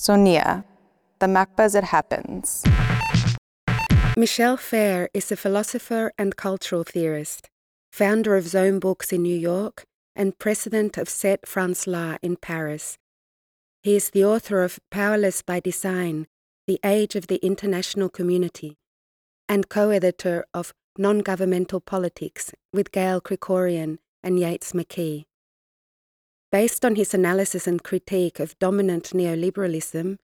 Sonia, 0.00 0.64
the 1.18 1.26
MACBA 1.26 1.74
it 1.74 1.84
happens. 1.84 2.62
Michel 4.16 4.56
Feher 4.56 5.08
is 5.12 5.32
a 5.32 5.36
philosopher 5.36 6.12
and 6.16 6.36
cultural 6.36 6.84
theorist, 6.84 7.50
founder 7.90 8.36
of 8.36 8.46
Zone 8.46 8.78
Books 8.78 9.12
in 9.12 9.22
New 9.24 9.36
York 9.36 9.82
and 10.14 10.38
president 10.38 10.98
of 10.98 11.08
Cette 11.08 11.44
France-là 11.46 12.18
in 12.22 12.36
Paris. 12.36 12.96
He 13.82 13.96
is 13.96 14.10
the 14.10 14.24
author 14.24 14.62
of 14.62 14.78
Powerless 14.92 15.42
by 15.42 15.58
Design 15.58 16.28
The 16.68 16.78
Age 16.84 17.16
of 17.16 17.26
the 17.26 17.44
International 17.44 18.08
Community 18.08 18.76
and 19.48 19.68
co 19.68 19.90
editor 19.90 20.44
of 20.54 20.72
Non 20.96 21.18
Governmental 21.18 21.80
Politics 21.80 22.52
with 22.72 22.92
Gaëlle 22.92 23.20
Krikorian 23.20 23.98
and 24.22 24.38
Yates 24.38 24.72
McKee. 24.72 25.27
Based 26.50 26.82
on 26.82 26.96
his 26.96 27.12
analysis 27.12 27.66
and 27.66 27.82
critique 27.84 28.40
of 28.40 28.58
dominant 28.58 29.10
neoliberalism, 29.10 30.16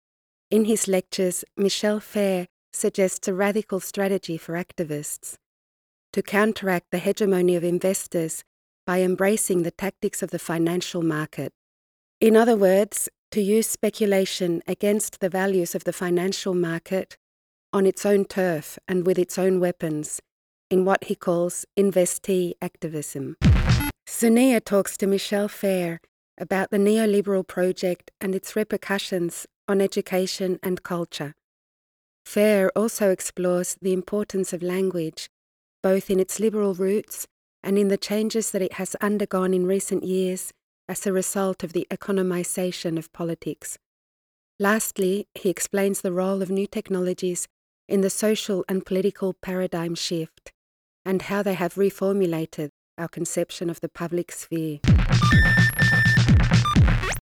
in 0.49 0.65
his 0.65 0.87
lectures, 0.87 1.43
Michel 1.57 1.99
Feher 1.99 2.47
suggests 2.71 3.27
a 3.27 3.33
radical 3.33 3.81
strategy 3.81 4.37
for 4.37 4.53
activists 4.53 5.35
to 6.13 6.21
counteract 6.21 6.91
the 6.91 6.99
hegemony 6.99 7.57
of 7.57 7.63
investors 7.65 8.43
by 8.87 9.01
embracing 9.01 9.63
the 9.63 9.71
tactics 9.71 10.23
of 10.23 10.31
the 10.31 10.39
financial 10.39 11.01
market. 11.01 11.51
In 12.21 12.37
other 12.37 12.55
words, 12.55 13.09
to 13.31 13.41
use 13.41 13.67
speculation 13.67 14.61
against 14.65 15.19
the 15.19 15.29
values 15.29 15.75
of 15.75 15.83
the 15.83 15.91
financial 15.91 16.53
market 16.53 17.17
on 17.73 17.85
its 17.85 18.05
own 18.05 18.23
turf 18.23 18.79
and 18.87 19.05
with 19.05 19.19
its 19.19 19.37
own 19.37 19.59
weapons 19.59 20.21
in 20.69 20.85
what 20.85 21.05
he 21.05 21.15
calls 21.15 21.65
investee 21.77 22.53
activism. 22.61 23.35
Sonia 24.07 24.61
talks 24.61 24.95
to 24.97 25.07
Michel 25.07 25.49
Feher 25.49 25.99
about 26.37 26.71
the 26.71 26.77
neoliberal 26.77 27.47
project 27.47 28.11
and 28.19 28.33
its 28.33 28.55
repercussions 28.55 29.45
on 29.67 29.81
education 29.81 30.59
and 30.63 30.83
culture. 30.83 31.33
Feher 32.25 32.69
also 32.75 33.09
explores 33.09 33.77
the 33.81 33.93
importance 33.93 34.53
of 34.53 34.63
language, 34.63 35.29
both 35.81 36.09
in 36.09 36.19
its 36.19 36.39
liberal 36.39 36.73
roots 36.73 37.27
and 37.61 37.77
in 37.77 37.87
the 37.87 37.97
changes 37.97 38.51
that 38.51 38.61
it 38.61 38.73
has 38.73 38.95
undergone 38.95 39.53
in 39.53 39.65
recent 39.65 40.03
years 40.03 40.51
as 40.87 41.05
a 41.05 41.13
result 41.13 41.63
of 41.63 41.73
the 41.73 41.87
economization 41.89 42.97
of 42.97 43.11
politics. 43.13 43.77
Lastly, 44.59 45.27
he 45.35 45.49
explains 45.49 46.01
the 46.01 46.11
role 46.11 46.41
of 46.41 46.49
new 46.49 46.67
technologies 46.67 47.47
in 47.87 48.01
the 48.01 48.09
social 48.09 48.63
and 48.69 48.85
political 48.85 49.33
paradigm 49.33 49.95
shift 49.95 50.51
and 51.05 51.23
how 51.23 51.43
they 51.43 51.53
have 51.53 51.75
reformulated 51.75 52.69
our 52.97 53.07
conception 53.07 53.69
of 53.69 53.81
the 53.81 53.89
public 53.89 54.31
sphere. 54.31 54.79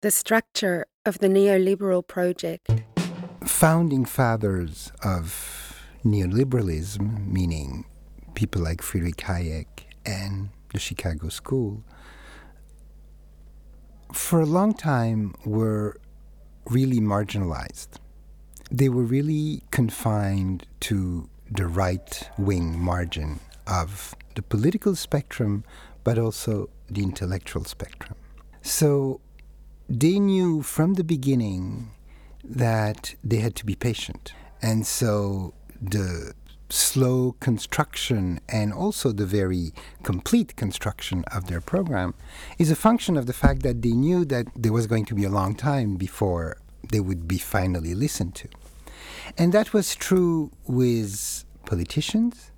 The 0.02 0.11
structure 0.11 0.86
of 1.06 1.20
the 1.20 1.28
neoliberal 1.28 2.06
project. 2.06 2.70
Founding 3.44 4.05
fathers 4.05 4.92
of 5.03 5.83
neoliberalism, 6.05 7.27
meaning 7.27 7.86
people 8.34 8.61
like 8.61 8.83
Friedrich 8.83 9.16
Hayek 9.16 9.66
and 10.05 10.50
the 10.75 10.78
Chicago 10.78 11.30
School, 11.30 11.83
for 14.12 14.42
a 14.42 14.47
long 14.47 14.75
time 14.75 15.34
were 15.47 15.98
really 16.69 17.00
marginalized. 17.00 17.97
They 18.70 18.91
were 18.91 19.03
really 19.03 19.62
confined 19.70 20.66
to 20.81 21.31
the 21.50 21.66
right 21.66 22.28
wing 22.36 22.78
margin 22.78 23.41
of 23.66 24.14
the 24.34 24.42
political 24.42 24.94
spectrum, 24.94 25.64
but 26.05 26.19
also 26.19 26.69
the 26.91 27.03
intellectual 27.03 27.64
spectrum. 27.64 28.16
So 28.60 29.20
they 29.88 30.18
knew 30.18 30.62
from 30.62 30.94
the 30.94 31.04
beginning 31.04 31.90
that 32.42 33.14
they 33.22 33.36
had 33.36 33.54
to 33.56 33.66
be 33.66 33.74
patient. 33.74 34.32
And 34.62 34.86
so 34.86 35.54
the 35.80 36.32
slow 36.68 37.36
construction 37.38 38.40
and 38.48 38.72
also 38.72 39.12
the 39.12 39.26
very 39.26 39.72
complete 40.02 40.56
construction 40.56 41.25
of 41.32 41.46
their 41.46 41.60
program 41.60 42.14
is 42.58 42.70
a 42.70 42.76
function 42.76 43.16
of 43.16 43.26
the 43.26 43.32
fact 43.32 43.62
that 43.62 43.82
they 43.82 43.92
knew 43.92 44.25
that 44.25 44.48
there 44.56 44.72
was 44.72 44.86
going 44.86 45.04
to 45.04 45.14
be 45.14 45.25
a 45.25 45.28
long 45.28 45.54
time 45.54 45.96
before 45.96 46.56
they 46.91 47.00
would 47.00 47.28
be 47.28 47.38
finally 47.38 47.94
listened 47.94 48.34
to. 48.34 48.48
And 49.38 49.52
that 49.52 49.72
was 49.72 49.94
true 49.94 50.50
with 50.66 51.44
politicians, 51.64 52.50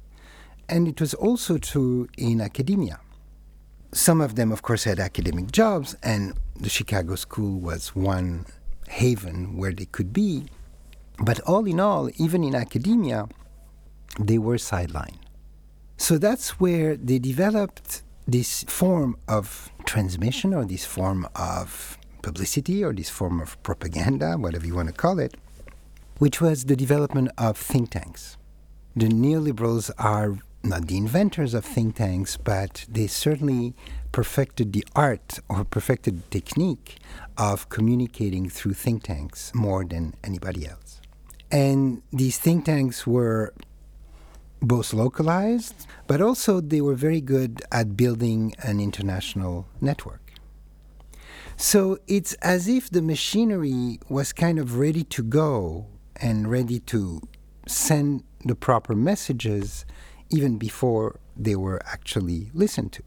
and 0.69 0.87
it 0.88 1.00
was 1.00 1.15
also 1.15 1.59
true 1.59 2.09
in 2.17 2.41
academia. 2.41 3.00
Some 3.93 4.21
of 4.21 4.37
them, 4.37 4.53
of 4.53 4.62
course, 4.62 4.84
had 4.84 5.00
academic 5.00 5.50
jobs, 5.50 5.97
and 6.03 6.34
the 6.54 6.69
Chicago 6.69 7.15
School 7.15 7.59
was 7.59 7.97
one 7.97 8.47
haven 8.88 9.56
where 9.56 9.72
they 9.72 9.87
could 9.87 10.12
be. 10.12 10.44
But 11.19 11.41
all 11.41 11.65
in 11.66 11.81
all, 11.81 12.10
even 12.16 12.44
in 12.44 12.54
academia, 12.54 13.28
they 14.19 14.38
were 14.38 14.56
sidelined. 14.56 15.19
So 15.97 16.19
that's 16.19 16.60
where 16.60 16.97
they 16.97 17.19
developed 17.19 18.03
this 18.26 18.65
form 18.65 19.16
of 19.26 19.71
transmission 19.84 20.55
or 20.55 20.65
this 20.65 20.84
form 20.84 21.26
of 21.34 21.99
publicity 22.22 22.84
or 22.84 22.93
this 22.93 23.09
form 23.09 23.41
of 23.41 23.60
propaganda, 23.62 24.37
whatever 24.37 24.66
you 24.66 24.75
want 24.75 24.88
to 24.88 24.94
call 24.94 25.19
it, 25.19 25.34
which 26.19 26.41
was 26.41 26.66
the 26.66 26.76
development 26.76 27.31
of 27.38 27.56
think 27.56 27.91
tanks. 27.91 28.37
The 28.94 29.06
neoliberals 29.06 29.91
are 29.99 30.38
not 30.63 30.87
the 30.87 30.97
inventors 30.97 31.55
of 31.55 31.65
think 31.65 31.97
tanks, 31.97 32.37
but 32.37 32.85
they 32.89 33.07
certainly 33.07 33.75
perfected 34.13 34.73
the 34.73 34.85
art 34.95 35.39
or 35.49 35.65
perfected 35.65 36.23
the 36.23 36.41
technique 36.41 36.99
of 37.37 37.69
communicating 37.69 38.49
through 38.49 38.75
think 38.75 39.05
tanks 39.05 39.55
more 39.55 39.85
than 39.85 40.15
anybody 40.25 40.67
else. 40.67 41.01
And 41.51 42.03
these 42.13 42.39
think 42.39 42.65
tanks 42.65 43.07
were 43.07 43.55
both 44.61 44.93
localized, 44.93 45.87
but 46.07 46.21
also 46.21 46.61
they 46.61 46.81
were 46.81 46.95
very 46.95 47.21
good 47.21 47.63
at 47.71 47.97
building 47.97 48.55
an 48.63 48.81
international 48.81 49.67
network. 49.81 50.33
So 51.57 51.99
it's 52.07 52.35
as 52.35 52.69
if 52.69 52.91
the 52.91 53.03
machinery 53.03 53.99
was 54.09 54.33
kind 54.33 54.59
of 54.59 54.79
ready 54.79 55.05
to 55.05 55.23
go 55.23 55.87
and 56.17 56.51
ready 56.51 56.81
to 56.81 57.21
send 57.67 58.25
the 58.45 58.55
proper 58.55 58.95
messages 58.95 59.85
even 60.31 60.59
before 60.59 61.19
they 61.37 61.56
were 61.56 61.81
actually 61.87 62.50
listened 62.55 62.93
to, 62.93 63.03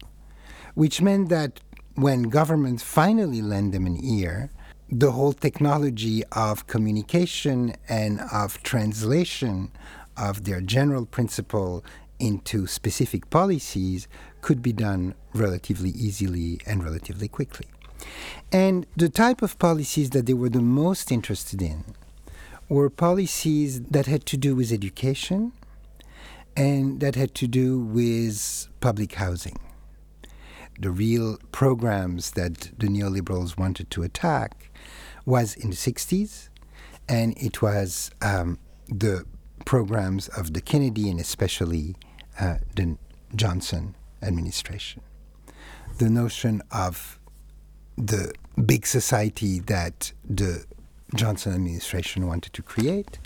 which 0.74 1.00
meant 1.02 1.28
that 1.28 1.60
when 1.94 2.24
governments 2.24 2.82
finally 2.82 3.42
lend 3.42 3.72
them 3.72 3.86
an 3.86 4.02
ear, 4.02 4.50
the 4.90 5.12
whole 5.12 5.32
technology 5.32 6.22
of 6.32 6.66
communication 6.66 7.74
and 7.88 8.20
of 8.32 8.62
translation 8.62 9.70
of 10.16 10.44
their 10.44 10.60
general 10.60 11.06
principle 11.06 11.84
into 12.18 12.66
specific 12.66 13.28
policies 13.30 14.06
could 14.42 14.62
be 14.62 14.72
done 14.72 15.14
relatively 15.34 15.90
easily 15.90 16.60
and 16.66 16.84
relatively 16.84 17.28
quickly. 17.28 17.66
And 18.50 18.86
the 18.96 19.08
type 19.08 19.42
of 19.42 19.58
policies 19.58 20.10
that 20.10 20.26
they 20.26 20.34
were 20.34 20.48
the 20.48 20.60
most 20.60 21.10
interested 21.10 21.62
in 21.62 21.84
were 22.68 22.90
policies 22.90 23.80
that 23.82 24.06
had 24.06 24.26
to 24.26 24.36
do 24.36 24.54
with 24.54 24.72
education 24.72 25.52
and 26.56 27.00
that 27.00 27.14
had 27.14 27.34
to 27.36 27.46
do 27.46 27.78
with 27.78 28.68
public 28.80 29.14
housing. 29.14 29.58
The 30.78 30.90
real 30.90 31.38
programs 31.52 32.32
that 32.32 32.70
the 32.78 32.88
neoliberals 32.88 33.56
wanted 33.56 33.90
to 33.90 34.02
attack 34.02 34.70
was 35.24 35.54
in 35.54 35.70
the 35.70 35.76
60s, 35.76 36.48
and 37.08 37.36
it 37.36 37.62
was 37.62 38.10
um, 38.20 38.58
the 38.88 39.24
programs 39.64 40.28
of 40.28 40.54
the 40.54 40.60
Kennedy 40.60 41.08
and 41.08 41.20
especially 41.20 41.94
uh, 42.40 42.56
the 42.74 42.96
Johnson 43.34 43.94
administration. 44.22 45.02
The 45.98 46.10
notion 46.10 46.62
of 46.70 47.18
the 47.96 48.32
big 48.66 48.86
society 48.86 49.60
that 49.60 50.12
the 50.28 50.64
Johnson 51.14 51.54
administration 51.54 52.26
wanted 52.26 52.52
to 52.54 52.62
create, 52.62 53.18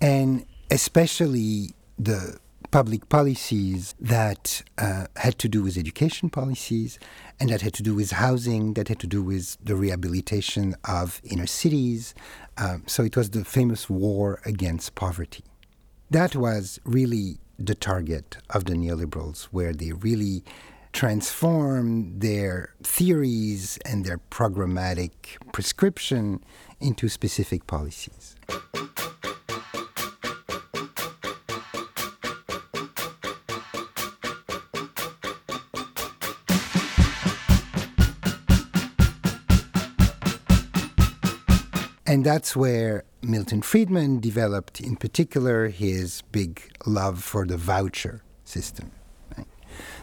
and 0.00 0.44
especially 0.70 1.74
the 1.98 2.38
public 2.74 3.08
policies 3.08 3.94
that 4.00 4.64
uh, 4.78 5.06
had 5.14 5.38
to 5.38 5.48
do 5.48 5.62
with 5.62 5.78
education 5.78 6.28
policies 6.28 6.98
and 7.38 7.48
that 7.50 7.60
had 7.60 7.72
to 7.72 7.84
do 7.84 7.94
with 7.94 8.10
housing, 8.10 8.74
that 8.74 8.88
had 8.88 8.98
to 8.98 9.06
do 9.06 9.22
with 9.22 9.56
the 9.62 9.76
rehabilitation 9.76 10.74
of 10.82 11.20
inner 11.22 11.46
cities. 11.46 12.16
Um, 12.58 12.82
so 12.88 13.04
it 13.04 13.16
was 13.16 13.30
the 13.30 13.44
famous 13.44 13.88
war 13.88 14.40
against 14.44 14.96
poverty. 14.96 15.44
That 16.10 16.34
was 16.34 16.80
really 16.84 17.38
the 17.60 17.76
target 17.76 18.38
of 18.50 18.64
the 18.64 18.72
neoliberals, 18.72 19.44
where 19.52 19.72
they 19.72 19.92
really 19.92 20.42
transformed 20.92 22.22
their 22.22 22.74
theories 22.82 23.78
and 23.84 24.04
their 24.04 24.18
programmatic 24.18 25.12
prescription 25.52 26.42
into 26.80 27.08
specific 27.08 27.68
policies. 27.68 28.34
And 42.14 42.22
that's 42.22 42.54
where 42.54 43.02
Milton 43.22 43.60
Friedman 43.60 44.20
developed, 44.20 44.80
in 44.80 44.94
particular, 44.94 45.66
his 45.66 46.22
big 46.30 46.62
love 46.86 47.24
for 47.24 47.44
the 47.44 47.56
voucher 47.56 48.22
system. 48.44 48.92
Right? 49.36 49.48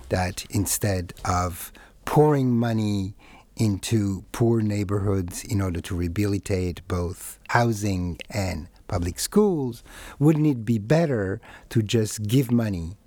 That 0.10 0.44
instead 0.50 1.14
of 1.24 1.72
pouring 2.04 2.52
money 2.52 3.16
into 3.56 4.26
poor 4.34 4.60
neighborhoods 4.60 5.46
in 5.46 5.62
order 5.62 5.80
to 5.80 5.96
rehabilitate 5.96 6.86
both 6.90 7.40
housing 7.48 8.18
and 8.30 8.68
public 8.90 9.18
schools, 9.18 9.82
wouldn't 10.20 10.48
it 10.48 10.66
be 10.66 10.80
better 10.80 11.40
to 11.70 11.82
just 11.82 12.24
give 12.24 12.52
money 12.52 12.98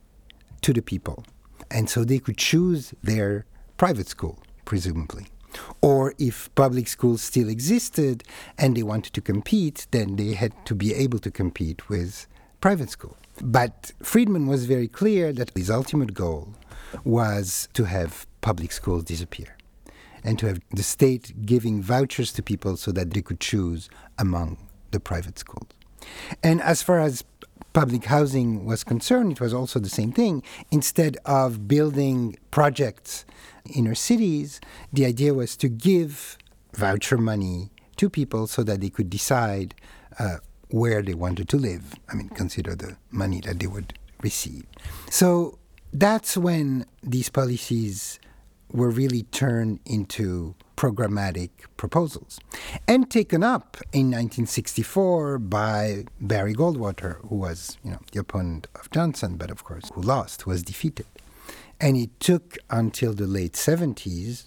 to 0.62 0.72
the 0.72 0.80
people? 0.80 1.26
And 1.70 1.90
so 1.90 2.04
they 2.04 2.20
could 2.20 2.38
choose 2.38 2.94
their 3.02 3.44
private 3.76 4.08
school, 4.08 4.42
presumably. 4.64 5.26
Or 5.80 6.14
if 6.18 6.54
public 6.54 6.88
schools 6.88 7.22
still 7.22 7.48
existed 7.48 8.24
and 8.58 8.76
they 8.76 8.82
wanted 8.82 9.12
to 9.14 9.20
compete, 9.20 9.86
then 9.90 10.16
they 10.16 10.34
had 10.34 10.52
to 10.66 10.74
be 10.74 10.94
able 10.94 11.18
to 11.20 11.30
compete 11.30 11.88
with 11.88 12.26
private 12.60 12.90
school. 12.90 13.16
But 13.40 13.92
Friedman 14.02 14.46
was 14.46 14.66
very 14.66 14.88
clear 14.88 15.32
that 15.32 15.50
his 15.54 15.70
ultimate 15.70 16.14
goal 16.14 16.54
was 17.04 17.68
to 17.74 17.84
have 17.84 18.26
public 18.40 18.72
schools 18.72 19.04
disappear 19.04 19.56
and 20.22 20.38
to 20.38 20.46
have 20.46 20.60
the 20.70 20.82
state 20.82 21.44
giving 21.44 21.82
vouchers 21.82 22.32
to 22.32 22.42
people 22.42 22.76
so 22.76 22.92
that 22.92 23.10
they 23.12 23.22
could 23.22 23.40
choose 23.40 23.90
among 24.18 24.56
the 24.92 25.00
private 25.00 25.38
schools. 25.38 25.68
And 26.42 26.62
as 26.62 26.82
far 26.82 27.00
as 27.00 27.22
public 27.72 28.04
housing 28.04 28.64
was 28.64 28.84
concerned, 28.84 29.32
it 29.32 29.40
was 29.40 29.52
also 29.52 29.78
the 29.78 29.88
same 29.88 30.12
thing. 30.12 30.42
Instead 30.70 31.16
of 31.24 31.66
building 31.66 32.36
projects 32.50 33.24
inner 33.74 33.94
cities, 33.94 34.60
the 34.92 35.04
idea 35.04 35.34
was 35.34 35.56
to 35.56 35.68
give 35.68 36.38
voucher 36.74 37.18
money 37.18 37.70
to 37.96 38.08
people 38.08 38.46
so 38.46 38.62
that 38.62 38.80
they 38.80 38.90
could 38.90 39.10
decide 39.10 39.74
uh, 40.18 40.36
where 40.70 41.02
they 41.02 41.14
wanted 41.14 41.48
to 41.48 41.56
live. 41.56 41.94
I 42.10 42.14
mean, 42.14 42.28
consider 42.30 42.74
the 42.74 42.96
money 43.10 43.40
that 43.42 43.60
they 43.60 43.66
would 43.66 43.98
receive. 44.22 44.66
So 45.10 45.58
that's 45.92 46.36
when 46.36 46.86
these 47.02 47.28
policies 47.28 48.18
were 48.72 48.90
really 48.90 49.22
turned 49.24 49.80
into 49.84 50.54
programmatic 50.76 51.50
proposals 51.76 52.38
and 52.88 53.10
taken 53.10 53.42
up 53.42 53.76
in 53.92 54.06
1964 54.10 55.38
by 55.38 56.04
Barry 56.20 56.54
Goldwater, 56.54 57.20
who 57.28 57.36
was, 57.36 57.78
you 57.84 57.90
know, 57.90 58.00
the 58.12 58.20
opponent 58.20 58.66
of 58.74 58.90
Johnson, 58.90 59.36
but 59.36 59.50
of 59.50 59.64
course, 59.64 59.90
who 59.94 60.02
lost, 60.02 60.42
who 60.42 60.50
was 60.50 60.62
defeated. 60.62 61.06
And 61.80 61.96
it 61.96 62.18
took 62.20 62.58
until 62.70 63.12
the 63.12 63.26
late 63.26 63.52
70s, 63.52 64.46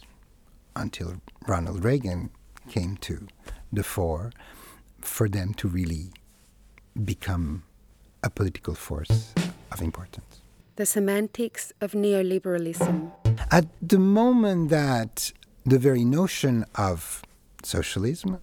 until 0.75 1.21
Ronald 1.47 1.83
Reagan 1.83 2.29
came 2.69 2.97
to 2.97 3.27
the 3.71 3.83
fore, 3.83 4.31
for 5.01 5.29
them 5.29 5.53
to 5.55 5.67
really 5.67 6.11
become 7.05 7.63
a 8.23 8.29
political 8.29 8.75
force 8.75 9.33
of 9.71 9.81
importance. 9.81 10.41
The 10.75 10.85
semantics 10.85 11.71
of 11.81 11.91
neoliberalism. 11.93 13.11
At 13.51 13.65
the 13.81 13.99
moment 13.99 14.69
that 14.69 15.31
the 15.67 15.77
very 15.77 16.05
notion 16.05 16.63
of 16.75 17.21
socialism, 17.61 18.39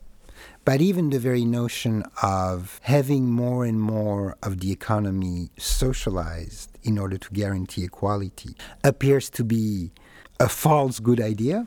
but 0.67 0.82
even 0.82 1.09
the 1.09 1.19
very 1.19 1.47
notion 1.47 2.05
of 2.23 2.79
having 2.82 3.31
more 3.31 3.65
and 3.65 3.81
more 3.81 4.37
of 4.43 4.61
the 4.61 4.71
economy 4.71 5.49
socialized 5.56 6.79
in 6.82 6.99
order 6.99 7.17
to 7.17 7.31
guarantee 7.31 7.82
equality 7.85 8.55
appears 8.82 9.31
to 9.31 9.43
be 9.43 9.91
a 10.38 10.50
false 10.50 11.00
good 11.00 11.19
idea 11.19 11.67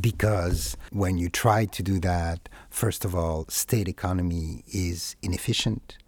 because 0.00 0.78
when 0.92 1.18
you 1.18 1.28
try 1.28 1.66
to 1.66 1.82
do 1.82 2.00
that, 2.00 2.48
first 2.70 3.04
of 3.04 3.14
all, 3.14 3.44
state 3.48 3.86
economy 3.86 4.64
is 4.72 5.14
inefficient. 5.20 5.98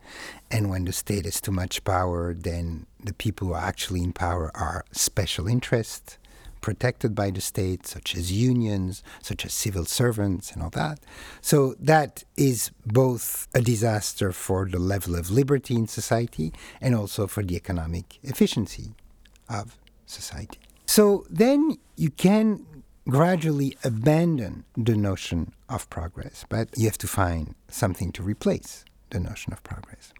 And 0.50 0.70
when 0.70 0.86
the 0.86 0.92
state 0.92 1.26
has 1.26 1.42
too 1.42 1.52
much 1.52 1.84
power, 1.84 2.32
then 2.32 2.86
the 3.04 3.12
people 3.12 3.48
who 3.48 3.54
are 3.54 3.62
actually 3.62 4.02
in 4.02 4.14
power 4.14 4.50
are 4.54 4.84
special 4.92 5.46
interests 5.46 6.16
protected 6.62 7.14
by 7.14 7.30
the 7.30 7.42
state, 7.42 7.86
such 7.86 8.16
as 8.16 8.32
unions, 8.32 9.02
such 9.20 9.44
as 9.44 9.52
civil 9.52 9.84
servants, 9.84 10.50
and 10.52 10.62
all 10.62 10.70
that. 10.70 11.00
So 11.42 11.74
that 11.78 12.24
is 12.38 12.70
both 12.86 13.48
a 13.54 13.60
disaster 13.60 14.32
for 14.32 14.66
the 14.66 14.78
level 14.78 15.14
of 15.14 15.30
liberty 15.30 15.74
in 15.74 15.86
society 15.86 16.52
and 16.80 16.94
also 16.94 17.26
for 17.26 17.42
the 17.42 17.56
economic 17.56 18.18
efficiency 18.22 18.94
of 19.50 19.76
society. 20.06 20.58
So 20.86 21.26
then 21.28 21.78
you 21.96 22.10
can 22.10 22.64
gradually 23.08 23.76
abandon 23.84 24.64
the 24.76 24.96
notion 24.96 25.52
of 25.68 25.90
progress, 25.90 26.44
but 26.48 26.68
you 26.76 26.86
have 26.86 26.98
to 26.98 27.08
find 27.08 27.54
something 27.68 28.12
to 28.12 28.22
replace 28.22 28.84
the 29.10 29.20
notion 29.20 29.52
of 29.52 29.62
progress. 29.64 30.12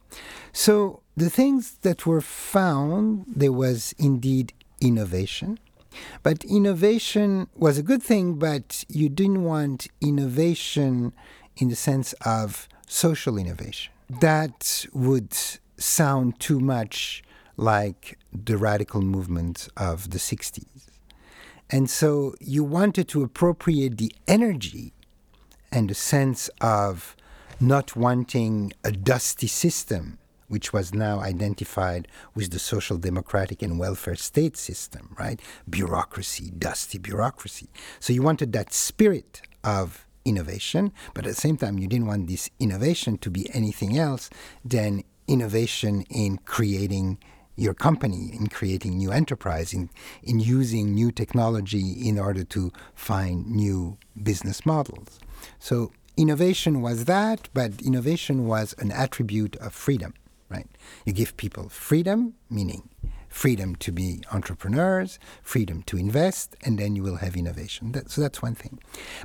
So 0.53 1.01
the 1.17 1.31
things 1.31 1.77
that 1.83 2.05
were 2.07 2.21
found, 2.21 3.25
there 3.27 3.53
was 3.53 3.95
indeed 3.99 4.53
innovation. 4.81 5.59
But 6.23 6.45
innovation 6.45 7.49
was 7.57 7.79
a 7.79 7.83
good 7.83 8.03
thing, 8.03 8.35
but 8.35 8.85
you 8.89 9.09
didn't 9.09 9.45
want 9.45 9.89
innovation 10.01 11.13
in 11.57 11.69
the 11.69 11.77
sense 11.77 12.15
of 12.25 12.69
social 12.87 13.39
innovation. 13.39 13.93
That 14.09 14.87
would 14.93 15.37
sound 15.77 16.39
too 16.39 16.61
much 16.61 17.23
like 17.57 18.19
the 18.33 18.57
radical 18.57 19.03
movement 19.03 19.69
of 19.77 20.11
the 20.11 20.19
60s. 20.19 20.67
And 21.71 21.89
so 21.89 22.35
you 22.41 22.65
wanted 22.65 23.09
to 23.09 23.23
appropriate 23.23 23.99
the 23.99 24.13
energy 24.29 24.93
and 25.71 25.89
the 25.89 25.95
sense 25.95 26.51
of 26.61 27.17
not 27.59 27.97
wanting 27.97 28.73
a 28.85 28.93
dusty 28.93 29.47
system, 29.47 30.19
which 30.53 30.71
was 30.71 30.93
now 30.93 31.19
identified 31.21 32.07
with 32.35 32.51
the 32.51 32.59
social 32.59 32.99
democratic 32.99 33.63
and 33.63 33.79
welfare 33.79 34.15
state 34.17 34.55
system, 34.55 35.17
right? 35.19 35.41
Bureaucracy, 35.71 36.53
dusty 36.59 36.99
bureaucracy. 36.99 37.69
So 38.01 38.13
you 38.13 38.21
wanted 38.21 38.53
that 38.53 38.71
spirit 38.71 39.41
of 39.65 40.07
innovation, 40.27 40.93
but 41.15 41.25
at 41.25 41.35
the 41.37 41.41
same 41.41 41.57
time, 41.57 41.79
you 41.79 41.89
didn't 41.89 42.07
want 42.07 42.27
this 42.29 42.51
innovation 42.61 43.17
to 43.19 43.31
be 43.31 43.49
anything 43.55 43.97
else 43.97 44.29
than 44.63 45.05
innovation 45.27 46.03
in 46.11 46.37
creating 46.45 47.17
your 47.57 47.75
company 47.75 48.31
in 48.33 48.47
creating 48.49 48.97
new 48.97 49.13
enterprise, 49.13 49.73
in, 49.73 49.91
in 50.23 50.41
using 50.41 50.95
new 50.95 51.13
technology 51.13 52.09
in 52.09 52.19
order 52.19 52.45
to 52.45 52.73
find 52.95 53.47
new 53.47 53.97
business 54.23 54.65
models. 54.65 55.19
So 55.59 55.93
innovation 56.17 56.81
was 56.81 57.05
that, 57.07 57.49
but 57.55 57.81
innovation 57.83 58.47
was 58.47 58.75
an 58.79 58.91
attribute 58.91 59.57
of 59.57 59.73
freedom, 59.73 60.15
right? 60.53 60.69
You 61.07 61.13
give 61.13 61.37
people 61.37 61.69
freedom, 61.69 62.35
meaning 62.51 62.89
freedom 63.29 63.75
to 63.77 63.91
be 63.91 64.23
entrepreneurs, 64.31 65.19
freedom 65.43 65.83
to 65.85 65.97
invest, 65.97 66.55
and 66.63 66.79
then 66.79 66.95
you 66.95 67.03
will 67.03 67.17
have 67.17 67.35
innovation. 67.35 67.93
That, 67.93 68.11
so 68.11 68.21
that's 68.21 68.43
one 68.43 68.55
thing. 68.55 68.79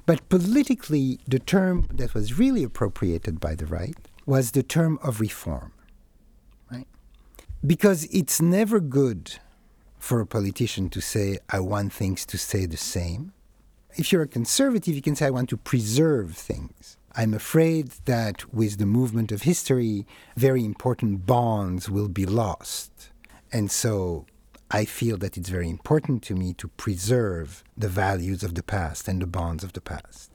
But 0.06 0.30
politically, 0.30 1.20
the 1.28 1.40
term 1.40 1.88
that 1.94 2.14
was 2.14 2.40
really 2.40 2.64
appropriated 2.64 3.40
by 3.40 3.56
the 3.56 3.66
right 3.66 3.96
was 4.26 4.52
the 4.52 4.64
term 4.64 4.98
of 5.04 5.20
reform 5.20 5.74
right? 6.72 6.88
because 7.66 8.06
it's 8.06 8.42
never 8.42 8.80
good 8.80 9.40
for 10.00 10.22
a 10.22 10.26
politician 10.26 10.90
to 10.90 11.02
say, 11.02 11.40
I 11.50 11.60
want 11.60 11.92
things 11.92 12.26
to 12.28 12.38
stay 12.38 12.66
the 12.66 12.78
same. 12.78 13.34
If 13.96 14.12
you're 14.12 14.22
a 14.22 14.28
conservative, 14.28 14.96
you 14.96 15.02
can 15.02 15.16
say, 15.16 15.26
I 15.26 15.32
want 15.32 15.50
to 15.50 15.58
preserve 15.58 16.38
things. 16.38 16.97
I'm 17.20 17.34
afraid 17.34 17.88
that 18.06 18.54
with 18.54 18.78
the 18.78 18.86
movement 18.86 19.32
of 19.32 19.42
history, 19.42 20.06
very 20.36 20.64
important 20.64 21.26
bonds 21.26 21.90
will 21.90 22.10
be 22.10 22.28
lost. 22.28 23.10
And 23.52 23.72
so 23.72 24.28
I 24.70 24.86
feel 24.86 25.18
that 25.18 25.36
it's 25.36 25.50
very 25.50 25.68
important 25.68 26.22
to 26.24 26.36
me 26.36 26.54
to 26.54 26.68
preserve 26.68 27.64
the 27.76 27.88
values 27.88 28.44
of 28.44 28.54
the 28.54 28.62
past 28.62 29.08
and 29.08 29.20
the 29.20 29.26
bonds 29.26 29.64
of 29.64 29.74
the 29.74 29.82
past. 29.82 30.30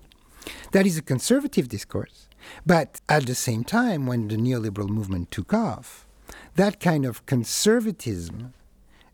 That 0.72 0.84
is 0.84 0.98
a 0.98 1.02
conservative 1.02 1.68
discourse. 1.68 2.28
But 2.66 3.00
at 3.08 3.26
the 3.26 3.36
same 3.36 3.62
time, 3.62 4.06
when 4.06 4.26
the 4.26 4.36
neoliberal 4.36 4.88
movement 4.88 5.30
took 5.30 5.54
off, 5.54 6.04
that 6.56 6.80
kind 6.80 7.06
of 7.06 7.24
conservatism 7.26 8.54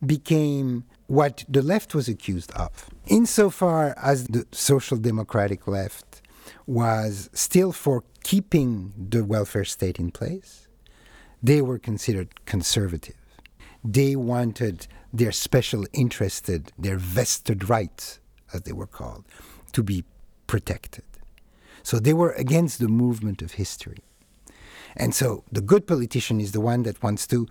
became 0.04 0.84
what 1.06 1.44
the 1.46 1.60
left 1.60 1.94
was 1.94 2.08
accused 2.08 2.50
of. 2.52 2.88
Insofar 3.08 3.94
as 4.02 4.28
the 4.28 4.46
social 4.52 4.96
democratic 4.96 5.66
left 5.66 6.22
was 6.66 7.30
still 7.32 7.72
for 7.72 8.04
keeping 8.22 8.92
the 8.96 9.24
welfare 9.24 9.64
state 9.64 9.98
in 9.98 10.10
place, 10.10 10.68
they 11.42 11.62
were 11.62 11.78
considered 11.78 12.44
conservative. 12.46 13.16
They 13.84 14.16
wanted 14.16 14.86
their 15.12 15.32
special 15.32 15.86
interested, 15.92 16.72
their 16.78 16.98
vested 16.98 17.68
rights, 17.68 18.20
as 18.52 18.62
they 18.62 18.72
were 18.72 18.86
called, 18.86 19.24
to 19.72 19.82
be 19.82 20.04
protected. 20.46 21.04
So 21.82 21.98
they 21.98 22.12
were 22.12 22.32
against 22.32 22.80
the 22.80 22.88
movement 22.88 23.40
of 23.40 23.52
history. 23.52 23.98
And 24.96 25.14
so 25.14 25.44
the 25.52 25.60
good 25.60 25.86
politician 25.86 26.40
is 26.40 26.52
the 26.52 26.60
one 26.60 26.82
that 26.82 27.02
wants 27.02 27.26
to 27.28 27.46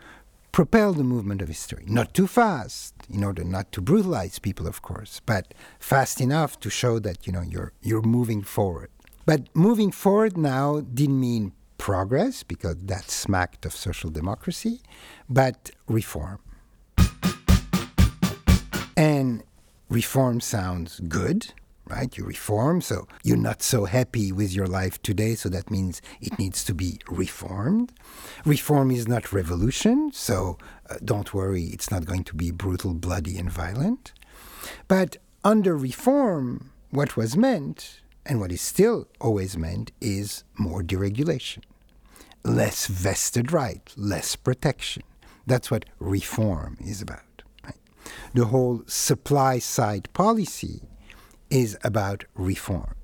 propel 0.58 0.92
the 0.92 1.04
movement 1.04 1.40
of 1.40 1.48
history. 1.50 1.84
Not 1.86 2.16
too 2.16 2.26
fast, 2.26 2.96
in 3.14 3.24
order 3.24 3.44
not 3.44 3.72
to 3.74 3.80
brutalize 3.80 4.40
people, 4.40 4.66
of 4.66 4.82
course, 4.82 5.22
but 5.24 5.54
fast 5.80 6.20
enough 6.20 6.60
to 6.62 6.70
show 6.72 6.98
that 6.98 7.28
you 7.28 7.32
know 7.32 7.44
you're 7.44 7.74
you're 7.84 8.02
moving 8.02 8.42
forward. 8.42 8.90
But 9.28 9.42
moving 9.54 9.92
forward 9.92 10.36
now 10.36 10.82
didn't 10.82 11.20
mean 11.20 11.52
progress, 11.78 12.42
because 12.42 12.78
that 12.86 13.12
smacked 13.12 13.68
of 13.68 13.74
social 13.76 14.10
democracy, 14.10 14.82
but 15.30 15.70
reform. 15.88 16.40
And 18.98 19.44
reform 19.90 20.42
sounds 20.42 21.00
good, 21.02 21.54
right? 21.90 22.16
You 22.18 22.26
reform, 22.26 22.82
so 22.82 23.08
you're 23.24 23.38
not 23.38 23.62
so 23.62 23.86
happy 23.86 24.32
with 24.32 24.54
your 24.54 24.68
life 24.68 25.02
today, 25.02 25.36
so 25.36 25.50
that 25.50 25.72
means 25.72 26.02
it 26.22 26.38
needs 26.38 26.64
to 26.66 26.74
be 26.74 27.00
reformed. 27.08 27.94
Reform 28.46 28.92
is 28.92 29.08
not 29.08 29.34
revolution, 29.34 30.12
so 30.14 30.58
uh, 30.90 30.96
don't 31.04 31.34
worry, 31.34 31.66
it's 31.66 31.92
not 31.92 32.06
going 32.06 32.24
to 32.26 32.36
be 32.36 32.52
brutal, 32.52 32.94
bloody, 32.94 33.38
and 33.38 33.52
violent. 33.52 34.14
But 34.88 35.18
under 35.44 35.78
reform, 35.78 36.72
what 36.92 37.18
was 37.18 37.38
meant, 37.38 38.02
and 38.26 38.40
what 38.40 38.52
is 38.52 38.62
still 38.62 39.08
always 39.20 39.58
meant, 39.58 39.92
is 40.02 40.44
more 40.58 40.84
deregulation, 40.84 41.64
less 42.44 42.88
vested 42.88 43.52
right, 43.52 43.94
less 43.96 44.36
protection. 44.36 45.04
That's 45.46 45.72
what 45.72 45.86
reform 46.00 46.78
is 46.82 47.02
about. 47.02 47.22
The 48.34 48.46
whole 48.46 48.84
supply 48.88 49.60
side 49.60 50.12
policy 50.14 50.82
is 51.50 51.78
about 51.84 52.26
reform. 52.36 52.96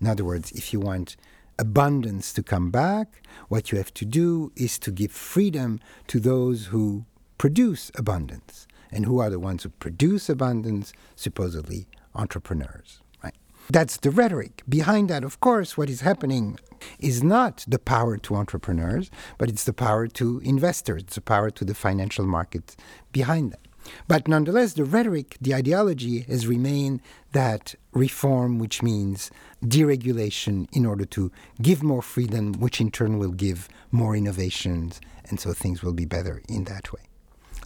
In 0.00 0.06
other 0.06 0.24
words, 0.24 0.52
if 0.52 0.72
you 0.72 0.80
want 0.80 1.16
abundance 1.58 2.32
to 2.32 2.42
come 2.42 2.70
back, 2.70 3.22
what 3.48 3.72
you 3.72 3.78
have 3.78 3.92
to 3.94 4.04
do 4.04 4.52
is 4.56 4.78
to 4.78 4.90
give 4.90 5.10
freedom 5.10 5.80
to 6.06 6.20
those 6.20 6.66
who 6.66 7.04
produce 7.36 7.90
abundance. 7.96 8.66
And 8.90 9.04
who 9.04 9.18
are 9.18 9.30
the 9.30 9.40
ones 9.40 9.64
who 9.64 9.70
produce 9.70 10.28
abundance? 10.28 10.92
Supposedly 11.16 11.88
entrepreneurs. 12.14 13.00
Right? 13.22 13.34
That's 13.70 13.98
the 13.98 14.10
rhetoric. 14.10 14.62
Behind 14.68 15.10
that, 15.10 15.24
of 15.24 15.40
course, 15.40 15.76
what 15.76 15.90
is 15.90 16.00
happening 16.00 16.58
is 16.98 17.22
not 17.22 17.64
the 17.68 17.78
power 17.78 18.16
to 18.18 18.36
entrepreneurs, 18.36 19.10
but 19.36 19.48
it's 19.48 19.64
the 19.64 19.72
power 19.72 20.06
to 20.06 20.40
investors, 20.44 21.02
it's 21.02 21.16
the 21.16 21.20
power 21.20 21.50
to 21.50 21.64
the 21.64 21.74
financial 21.74 22.24
market 22.24 22.76
behind 23.12 23.52
that. 23.52 23.67
But 24.06 24.28
nonetheless, 24.28 24.74
the 24.74 24.84
rhetoric, 24.84 25.36
the 25.40 25.54
ideology 25.54 26.20
has 26.20 26.46
remained 26.46 27.00
that 27.32 27.74
reform, 27.92 28.58
which 28.58 28.82
means 28.82 29.30
deregulation 29.64 30.68
in 30.72 30.86
order 30.86 31.04
to 31.06 31.30
give 31.60 31.82
more 31.82 32.02
freedom, 32.02 32.54
which 32.54 32.80
in 32.80 32.90
turn 32.90 33.18
will 33.18 33.32
give 33.32 33.68
more 33.90 34.16
innovations, 34.16 35.00
and 35.28 35.38
so 35.38 35.52
things 35.52 35.82
will 35.82 35.92
be 35.92 36.04
better 36.04 36.42
in 36.48 36.64
that 36.64 36.92
way. 36.92 37.02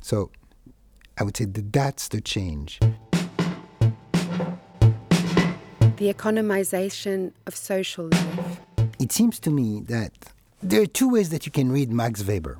So 0.00 0.30
I 1.18 1.24
would 1.24 1.36
say 1.36 1.44
that 1.44 1.72
that's 1.72 2.08
the 2.08 2.20
change. 2.20 2.78
The 5.96 6.12
economization 6.12 7.32
of 7.46 7.54
social 7.54 8.08
life. 8.08 8.60
It 8.98 9.12
seems 9.12 9.38
to 9.40 9.50
me 9.50 9.80
that 9.82 10.12
there 10.62 10.82
are 10.82 10.86
two 10.86 11.08
ways 11.08 11.30
that 11.30 11.46
you 11.46 11.52
can 11.52 11.70
read 11.70 11.92
Max 11.92 12.24
Weber. 12.24 12.58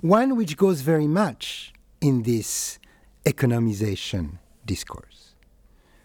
One 0.00 0.36
which 0.36 0.56
goes 0.56 0.82
very 0.82 1.06
much 1.06 1.72
in 2.00 2.22
this 2.22 2.78
economization 3.24 4.38
discourse, 4.64 5.34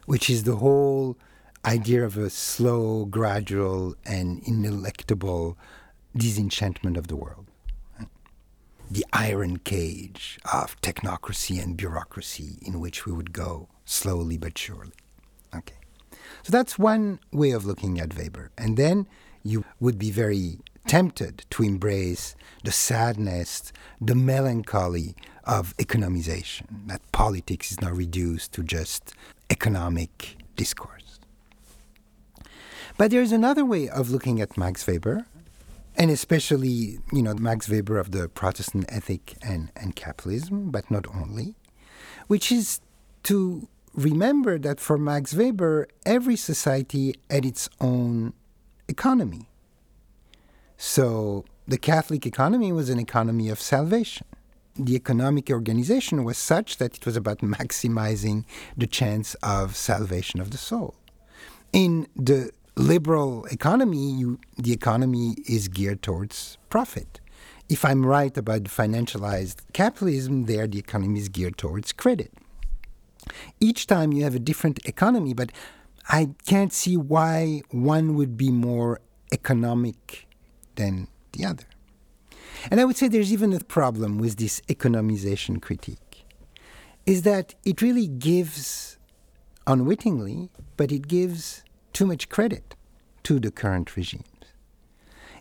which 0.06 0.30
is 0.30 0.44
the 0.44 0.58
whole 0.58 1.18
idea 1.66 2.04
of 2.04 2.18
a 2.18 2.30
slow, 2.30 3.06
gradual, 3.06 3.96
and 4.06 4.44
ineluctable 4.44 5.56
disenchantment 6.16 6.98
of 6.98 7.08
the 7.08 7.16
world. 7.16 7.48
The 8.92 9.06
iron 9.14 9.58
cage 9.58 10.40
of 10.52 10.80
technocracy 10.82 11.62
and 11.64 11.78
bureaucracy 11.78 12.60
in 12.62 12.80
which 12.80 13.06
we 13.06 13.14
would 13.14 13.34
go 13.34 13.70
slowly 13.86 14.38
but 14.38 14.58
surely. 14.58 14.94
Okay. 15.56 15.76
So 16.44 16.52
that's 16.52 16.78
one 16.78 17.20
way 17.32 17.52
of 17.52 17.66
looking 17.66 18.00
at 18.00 18.16
Weber. 18.18 18.52
And 18.58 18.78
then 18.78 19.08
you 19.44 19.64
would 19.80 19.98
be 19.98 20.12
very 20.12 20.60
tempted 20.86 21.46
to 21.50 21.64
embrace 21.64 22.36
the 22.64 22.72
sadness, 22.72 23.72
the 24.02 24.16
melancholy 24.16 25.16
of 25.46 25.76
economization, 25.78 26.88
that 26.88 27.02
politics 27.12 27.72
is 27.72 27.82
now 27.82 27.92
reduced 27.92 28.54
to 28.54 28.64
just 28.64 29.14
economic 29.50 30.38
discourse. 30.56 31.20
But 32.98 33.12
there's 33.12 33.32
another 33.32 33.66
way 33.66 33.90
of 33.90 34.10
looking 34.10 34.40
at 34.40 34.58
Max 34.58 34.86
Weber, 34.86 35.26
and 35.96 36.10
especially, 36.12 37.00
you 37.12 37.22
know, 37.22 37.34
Max 37.34 37.68
Weber 37.70 37.98
of 37.98 38.12
the 38.12 38.30
Protestant 38.30 38.86
ethic 38.90 39.36
and, 39.42 39.72
and 39.76 39.96
capitalism, 39.96 40.72
but 40.72 40.90
not 40.90 41.06
only, 41.14 41.56
which 42.28 42.52
is 42.52 42.80
to 43.24 43.68
remember 43.94 44.58
that 44.60 44.80
for 44.80 44.98
Max 44.98 45.34
Weber, 45.34 45.88
every 46.06 46.36
society 46.36 47.16
had 47.30 47.46
its 47.46 47.70
own 47.80 48.34
economy. 48.88 49.48
So 50.78 51.46
the 51.68 51.78
Catholic 51.78 52.26
economy 52.26 52.72
was 52.72 52.90
an 52.90 53.00
economy 53.00 53.50
of 53.50 53.62
salvation. 53.62 54.28
The 54.76 54.96
economic 54.96 55.52
organization 55.52 56.24
was 56.24 56.38
such 56.38 56.78
that 56.78 56.96
it 56.96 57.06
was 57.06 57.16
about 57.16 57.40
maximizing 57.40 58.46
the 58.76 58.88
chance 58.88 59.36
of 59.44 59.76
salvation 59.76 60.40
of 60.40 60.50
the 60.50 60.58
soul. 60.58 60.96
In 61.72 62.08
the 62.16 62.52
liberal 62.76 63.46
economy, 63.46 64.12
you, 64.12 64.40
the 64.58 64.74
economy 64.74 65.36
is 65.48 65.68
geared 65.68 66.02
towards 66.02 66.58
profit. 66.70 67.20
If 67.70 67.86
I'm 67.86 68.06
right 68.06 68.36
about 68.36 68.64
financialized 68.64 69.58
capitalism, 69.74 70.46
there 70.46 70.68
the 70.68 70.80
economy 70.80 71.20
is 71.20 71.30
geared 71.30 71.58
towards 71.58 71.92
credit. 71.92 72.32
Each 73.60 73.88
time 73.88 74.12
you 74.12 74.24
have 74.24 74.36
a 74.36 74.40
different 74.40 74.86
economy, 74.86 75.34
but 75.34 75.52
I 76.10 76.30
can't 76.46 76.74
see 76.74 76.98
why 76.98 77.62
one 77.70 78.16
would 78.16 78.38
be 78.38 78.52
more 78.52 79.00
economic 79.32 80.28
than 80.76 81.08
the 81.32 81.46
other. 81.46 81.66
And 82.70 82.80
I 82.80 82.86
would 82.86 82.96
say 82.96 83.08
there's 83.08 83.34
even 83.34 83.54
a 83.54 83.60
problem 83.60 84.18
with 84.18 84.38
this 84.38 84.62
economization 84.68 85.62
critique, 85.62 86.26
is 87.06 87.24
that 87.24 87.56
it 87.66 87.82
really 87.82 88.08
gives 88.08 88.98
unwittingly, 89.68 90.50
but 90.78 90.92
it 90.92 91.08
gives 91.08 91.64
too 91.94 92.06
much 92.06 92.30
credit 92.30 92.76
to 93.24 93.40
the 93.40 93.52
current 93.52 93.96
regimes. 93.96 94.26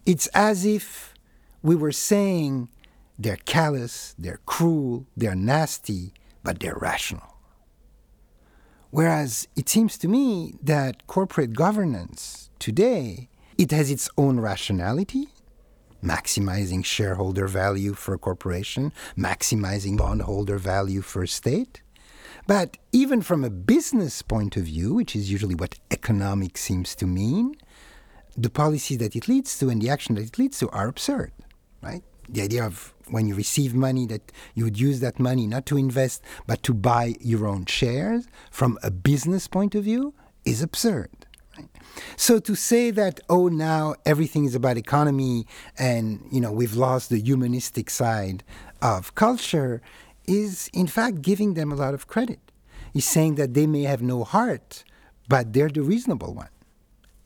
It's 0.04 0.26
as 0.28 0.64
if 0.64 1.14
we 1.62 1.74
were 1.76 1.92
saying 1.92 2.68
they're 3.18 3.36
callous, 3.36 4.14
they're 4.18 4.40
cruel, 4.46 5.06
they're 5.16 5.34
nasty, 5.34 6.12
but 6.42 6.60
they're 6.60 6.78
rational. 6.78 7.36
Whereas 8.90 9.48
it 9.56 9.68
seems 9.68 9.96
to 9.98 10.08
me 10.08 10.54
that 10.62 11.06
corporate 11.06 11.54
governance 11.54 12.50
today 12.58 13.28
it 13.58 13.70
has 13.70 13.90
its 13.90 14.08
own 14.18 14.40
rationality, 14.40 15.28
maximizing 16.02 16.84
shareholder 16.84 17.46
value 17.46 17.94
for 17.94 18.14
a 18.14 18.18
corporation, 18.18 18.92
maximizing 19.16 19.96
bondholder 19.96 20.58
value 20.58 21.00
for 21.00 21.22
a 21.22 21.28
state. 21.28 21.82
But 22.46 22.76
even 22.90 23.22
from 23.22 23.44
a 23.44 23.50
business 23.50 24.20
point 24.22 24.56
of 24.56 24.64
view, 24.64 24.94
which 24.94 25.14
is 25.14 25.30
usually 25.30 25.54
what 25.54 25.78
economics 25.90 26.60
seems 26.60 26.94
to 26.96 27.06
mean, 27.06 27.56
the 28.36 28.50
policies 28.50 28.98
that 28.98 29.14
it 29.14 29.28
leads 29.28 29.58
to 29.58 29.68
and 29.68 29.80
the 29.80 29.90
action 29.90 30.16
that 30.16 30.24
it 30.24 30.38
leads 30.38 30.58
to 30.58 30.68
are 30.70 30.88
absurd, 30.88 31.32
right? 31.82 32.02
The 32.28 32.42
idea 32.42 32.64
of 32.64 32.94
when 33.08 33.26
you 33.26 33.34
receive 33.34 33.74
money 33.74 34.06
that 34.06 34.32
you 34.54 34.64
would 34.64 34.80
use 34.80 35.00
that 35.00 35.20
money 35.20 35.46
not 35.46 35.66
to 35.66 35.76
invest 35.76 36.22
but 36.46 36.62
to 36.62 36.72
buy 36.72 37.14
your 37.20 37.46
own 37.46 37.66
shares 37.66 38.26
from 38.50 38.78
a 38.82 38.90
business 38.90 39.46
point 39.46 39.74
of 39.74 39.84
view 39.84 40.14
is 40.44 40.62
absurd. 40.62 41.21
Right? 41.56 41.68
So 42.16 42.38
to 42.40 42.54
say 42.54 42.90
that 42.90 43.20
oh 43.28 43.48
now 43.48 43.94
everything 44.06 44.44
is 44.44 44.54
about 44.54 44.76
economy 44.76 45.46
and 45.78 46.26
you 46.30 46.40
know 46.40 46.52
we've 46.52 46.74
lost 46.74 47.10
the 47.10 47.20
humanistic 47.20 47.90
side 47.90 48.42
of 48.80 49.14
culture 49.14 49.82
is 50.26 50.70
in 50.72 50.86
fact 50.86 51.22
giving 51.22 51.54
them 51.54 51.72
a 51.72 51.74
lot 51.74 51.94
of 51.94 52.06
credit. 52.06 52.40
He's 52.92 53.06
saying 53.06 53.36
that 53.36 53.54
they 53.54 53.66
may 53.66 53.82
have 53.82 54.02
no 54.02 54.24
heart, 54.24 54.84
but 55.28 55.52
they're 55.52 55.68
the 55.70 55.82
reasonable 55.82 56.34
one. 56.34 56.50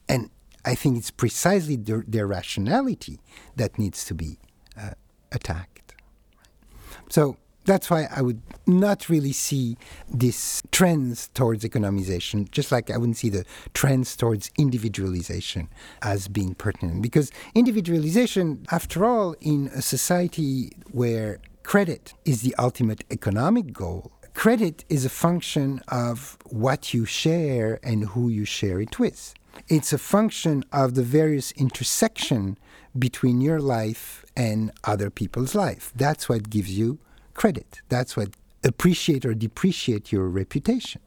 And 0.08 0.30
I 0.64 0.74
think 0.74 0.98
it's 0.98 1.10
precisely 1.10 1.76
their, 1.76 2.04
their 2.06 2.26
rationality 2.26 3.20
that 3.56 3.78
needs 3.78 4.04
to 4.04 4.14
be 4.14 4.38
uh, 4.80 4.90
attacked. 5.32 5.94
So 7.08 7.36
that's 7.66 7.90
why 7.90 8.08
I 8.14 8.22
would 8.22 8.40
not 8.66 9.08
really 9.08 9.32
see 9.32 9.76
these 10.08 10.62
trends 10.70 11.28
towards 11.34 11.64
economization, 11.64 12.50
just 12.50 12.72
like 12.72 12.90
I 12.90 12.96
wouldn't 12.96 13.18
see 13.18 13.28
the 13.28 13.44
trends 13.74 14.16
towards 14.16 14.50
individualization 14.56 15.68
as 16.02 16.28
being 16.28 16.54
pertinent. 16.54 17.02
Because 17.02 17.30
individualization, 17.54 18.64
after 18.70 19.04
all, 19.04 19.34
in 19.40 19.68
a 19.74 19.82
society 19.82 20.70
where 20.92 21.40
credit 21.64 22.14
is 22.24 22.42
the 22.42 22.54
ultimate 22.58 23.04
economic 23.10 23.72
goal, 23.72 24.12
credit 24.34 24.84
is 24.88 25.04
a 25.04 25.10
function 25.10 25.80
of 25.88 26.38
what 26.46 26.94
you 26.94 27.04
share 27.04 27.80
and 27.82 28.04
who 28.10 28.28
you 28.28 28.44
share 28.44 28.80
it 28.80 28.98
with. 28.98 29.34
It's 29.68 29.92
a 29.92 29.98
function 29.98 30.64
of 30.72 30.94
the 30.94 31.02
various 31.02 31.50
intersection 31.52 32.58
between 32.96 33.40
your 33.40 33.60
life 33.60 34.24
and 34.36 34.70
other 34.84 35.10
people's 35.10 35.54
life. 35.54 35.92
That's 35.96 36.28
what 36.28 36.50
gives 36.50 36.70
you 36.70 36.98
credit. 37.36 37.80
That's 37.88 38.16
what 38.16 38.30
appreciate 38.64 39.24
or 39.24 39.34
depreciate 39.34 40.10
your 40.10 40.28
reputation. 40.28 41.00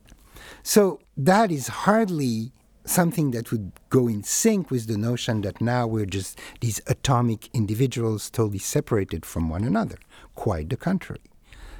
So 0.63 0.99
that 1.17 1.51
is 1.51 1.67
hardly 1.67 2.53
something 2.85 3.31
that 3.31 3.51
would 3.51 3.71
go 3.89 4.07
in 4.07 4.23
sync 4.23 4.71
with 4.71 4.87
the 4.87 4.97
notion 4.97 5.41
that 5.41 5.61
now 5.61 5.85
we're 5.85 6.05
just 6.05 6.39
these 6.61 6.81
atomic 6.87 7.49
individuals 7.53 8.29
totally 8.29 8.59
separated 8.59 9.25
from 9.25 9.49
one 9.49 9.63
another. 9.63 9.97
Quite 10.35 10.69
the 10.69 10.77
contrary. 10.77 11.21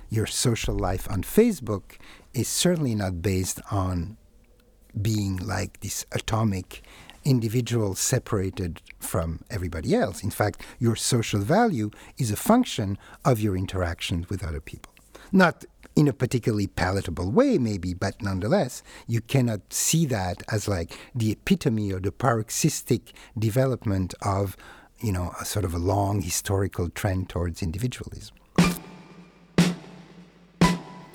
Your 0.10 0.28
social 0.28 0.76
life 0.76 1.10
on 1.10 1.24
Facebook 1.24 1.98
is 2.34 2.48
certainly 2.48 2.96
not 2.96 3.22
based 3.22 3.62
on 3.72 4.18
being 5.00 5.38
like 5.38 5.80
this 5.80 6.06
atomic 6.12 6.82
individual 7.30 7.94
separated 7.94 8.82
from 9.00 9.40
everybody 9.52 9.94
else. 9.94 10.24
In 10.24 10.32
fact, 10.32 10.62
your 10.80 10.96
social 10.96 11.40
value 11.40 11.92
is 12.18 12.32
a 12.32 12.36
function 12.36 12.98
of 13.24 13.40
your 13.40 13.56
interactions 13.56 14.30
with 14.30 14.44
other 14.44 14.60
people. 14.60 14.92
Not 15.32 15.64
in 15.96 16.08
a 16.08 16.14
particularly 16.14 16.66
palatable 16.66 17.32
way, 17.32 17.60
maybe, 17.60 17.94
but 17.94 18.20
nonetheless, 18.22 18.82
you 19.06 19.22
cannot 19.22 19.62
see 19.72 20.08
that 20.08 20.42
as 20.52 20.68
like 20.68 20.98
the 21.14 21.32
epitome 21.32 21.94
or 21.94 22.00
the 22.00 22.12
paroxystic 22.12 23.12
development 23.38 24.16
of, 24.24 24.58
you 25.00 25.12
know, 25.12 25.32
a 25.40 25.46
sort 25.46 25.66
of 25.66 25.74
a 25.74 25.78
long 25.78 26.22
historical 26.22 26.90
trend 26.90 27.30
towards 27.30 27.62
individualism. 27.62 28.36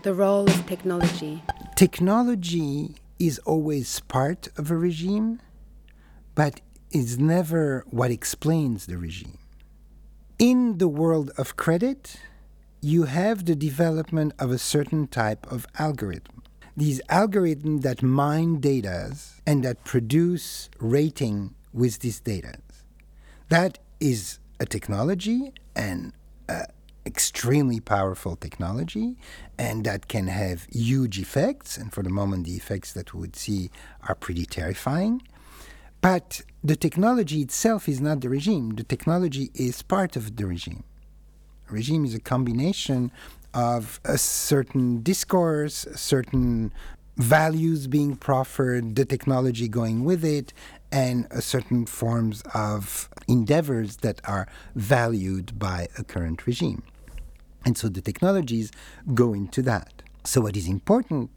The 0.02 0.14
role 0.14 0.46
of 0.46 0.66
technology. 0.66 1.42
Technology 1.76 2.96
is 3.18 3.38
always 3.40 4.00
part 4.00 4.48
of 4.58 4.70
a 4.70 4.76
regime, 4.76 5.40
but 6.34 6.60
is 6.90 7.18
never 7.18 7.84
what 7.90 8.10
explains 8.10 8.86
the 8.86 8.96
regime. 8.96 9.38
In 10.38 10.78
the 10.78 10.88
world 10.88 11.30
of 11.36 11.56
credit, 11.56 12.16
you 12.80 13.04
have 13.04 13.44
the 13.44 13.54
development 13.54 14.32
of 14.38 14.50
a 14.50 14.58
certain 14.58 15.06
type 15.06 15.46
of 15.50 15.66
algorithm. 15.78 16.42
These 16.76 17.00
algorithms 17.08 17.82
that 17.82 18.02
mine 18.02 18.60
data 18.60 19.16
and 19.46 19.64
that 19.64 19.84
produce 19.84 20.68
rating 20.80 21.54
with 21.72 22.00
these 22.00 22.20
data. 22.20 22.58
That 23.48 23.78
is 24.00 24.38
a 24.58 24.66
technology 24.66 25.52
and 25.76 26.12
extremely 27.06 27.80
powerful 27.80 28.34
technology, 28.34 29.16
and 29.58 29.84
that 29.84 30.08
can 30.08 30.26
have 30.26 30.66
huge 30.72 31.18
effects. 31.18 31.76
And 31.76 31.92
for 31.92 32.02
the 32.02 32.10
moment, 32.10 32.46
the 32.46 32.56
effects 32.56 32.92
that 32.94 33.12
we 33.12 33.20
would 33.20 33.36
see 33.36 33.70
are 34.08 34.14
pretty 34.14 34.46
terrifying. 34.46 35.22
But 36.04 36.42
the 36.62 36.76
technology 36.76 37.40
itself 37.40 37.88
is 37.88 37.98
not 37.98 38.20
the 38.20 38.28
regime. 38.28 38.74
The 38.74 38.84
technology 38.84 39.50
is 39.54 39.80
part 39.80 40.16
of 40.16 40.36
the 40.36 40.44
regime. 40.44 40.84
A 41.70 41.72
regime 41.72 42.04
is 42.04 42.14
a 42.14 42.20
combination 42.20 43.10
of 43.54 44.00
a 44.04 44.18
certain 44.18 45.00
discourse, 45.00 45.86
certain 45.94 46.74
values 47.16 47.86
being 47.86 48.16
proffered, 48.16 48.96
the 48.96 49.06
technology 49.06 49.66
going 49.66 50.04
with 50.04 50.26
it, 50.26 50.52
and 50.92 51.26
a 51.30 51.40
certain 51.40 51.86
forms 51.86 52.42
of 52.52 53.08
endeavors 53.26 53.96
that 54.04 54.20
are 54.24 54.46
valued 54.74 55.58
by 55.58 55.88
a 55.96 56.04
current 56.04 56.46
regime. 56.46 56.82
And 57.64 57.78
so 57.78 57.88
the 57.88 58.02
technologies 58.02 58.70
go 59.14 59.32
into 59.32 59.62
that. 59.62 60.02
So, 60.24 60.42
what 60.42 60.54
is 60.54 60.68
important 60.68 61.30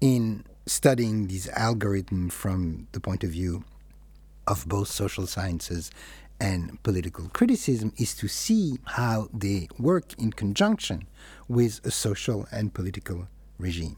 in 0.00 0.44
studying 0.66 1.26
these 1.26 1.48
algorithms 1.48 2.30
from 2.30 2.86
the 2.92 3.00
point 3.00 3.24
of 3.24 3.30
view 3.30 3.64
of 4.46 4.66
both 4.68 4.88
social 4.88 5.26
sciences 5.26 5.90
and 6.40 6.82
political 6.82 7.28
criticism 7.28 7.92
is 7.96 8.14
to 8.16 8.28
see 8.28 8.78
how 8.84 9.28
they 9.32 9.68
work 9.78 10.12
in 10.18 10.32
conjunction 10.32 11.06
with 11.48 11.80
a 11.84 11.90
social 11.90 12.46
and 12.50 12.74
political 12.74 13.28
regime. 13.58 13.96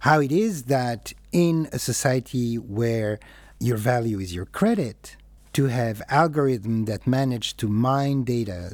How 0.00 0.20
it 0.20 0.32
is 0.32 0.64
that 0.64 1.12
in 1.32 1.68
a 1.72 1.78
society 1.78 2.56
where 2.56 3.18
your 3.60 3.76
value 3.76 4.18
is 4.18 4.34
your 4.34 4.46
credit, 4.46 5.16
to 5.52 5.64
have 5.66 6.00
algorithms 6.08 6.86
that 6.86 7.06
manage 7.06 7.56
to 7.56 7.66
mine 7.66 8.22
data 8.22 8.70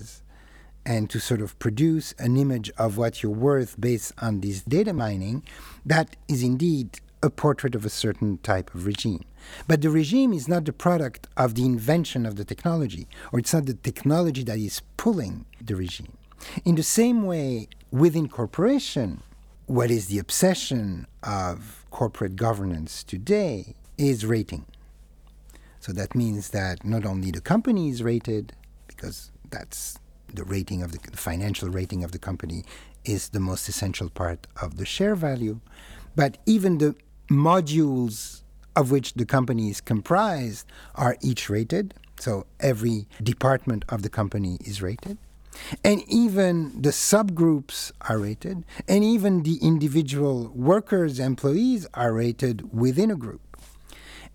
and 0.85 1.09
to 1.09 1.19
sort 1.19 1.41
of 1.41 1.59
produce 1.59 2.13
an 2.19 2.37
image 2.37 2.71
of 2.77 2.99
what 2.99 3.23
you're 3.23 3.33
worth 3.33 3.81
based 3.81 4.13
on 4.19 4.41
this 4.41 4.61
data 4.63 4.93
mining, 4.93 5.43
that 5.87 6.15
is 6.29 6.43
indeed 6.43 7.01
a 7.23 7.31
portrait 7.31 7.75
of 7.75 7.87
a 7.87 7.89
certain 7.89 8.37
type 8.39 8.75
of 8.75 8.85
regime. 8.85 9.25
But 9.67 9.83
the 9.83 9.91
regime 9.91 10.33
is 10.33 10.49
not 10.49 10.65
the 10.65 10.73
product 10.73 11.29
of 11.37 11.55
the 11.55 11.65
invention 11.65 12.27
of 12.27 12.37
the 12.37 12.45
technology, 12.45 13.09
or 13.33 13.39
it's 13.39 13.55
not 13.55 13.67
the 13.67 13.75
technology 13.75 14.43
that 14.45 14.59
is 14.59 14.83
pulling 14.97 15.47
the 15.61 15.77
regime. 15.77 16.17
In 16.65 16.75
the 16.75 16.83
same 16.83 17.25
way, 17.25 17.69
within 17.91 18.29
corporation, 18.29 19.23
what 19.67 19.91
is 19.91 20.07
the 20.07 20.19
obsession 20.19 21.07
of 21.23 21.87
corporate 21.91 22.37
governance 22.37 23.03
today 23.03 23.75
is 23.97 24.27
rating. 24.27 24.67
So 25.81 25.93
that 25.93 26.15
means 26.15 26.51
that 26.51 26.85
not 26.85 27.05
only 27.05 27.31
the 27.31 27.41
company 27.41 27.89
is 27.89 28.03
rated, 28.03 28.55
because 28.89 29.31
that's 29.51 29.99
the 30.33 30.45
rating 30.45 30.83
of 30.83 30.93
the, 30.93 30.99
the 31.11 31.17
financial 31.17 31.69
rating 31.69 32.03
of 32.03 32.13
the 32.13 32.19
company 32.19 32.65
is 33.05 33.29
the 33.31 33.41
most 33.41 33.69
essential 33.69 34.09
part 34.09 34.47
of 34.61 34.77
the 34.77 34.87
share 34.87 35.15
value, 35.15 35.61
but 36.17 36.39
even 36.47 36.79
the 36.79 36.95
modules 37.31 38.43
of 38.77 38.91
which 38.91 39.15
the 39.15 39.25
company 39.25 39.71
is 39.71 39.81
comprised 39.81 40.67
are 40.95 41.17
each 41.21 41.49
rated. 41.49 41.95
So 42.19 42.47
every 42.61 43.07
department 43.23 43.85
of 43.89 44.03
the 44.03 44.09
company 44.09 44.59
is 44.65 44.83
rated. 44.83 45.19
And 45.85 46.03
even 46.09 46.83
the 46.83 46.91
subgroups 46.91 47.93
are 48.09 48.19
rated, 48.19 48.65
and 48.89 49.05
even 49.05 49.45
the 49.45 49.59
individual 49.63 50.51
workers, 50.55 51.21
employees 51.21 51.87
are 51.95 52.13
rated 52.13 52.77
within 52.77 53.11
a 53.11 53.17
group. 53.17 53.41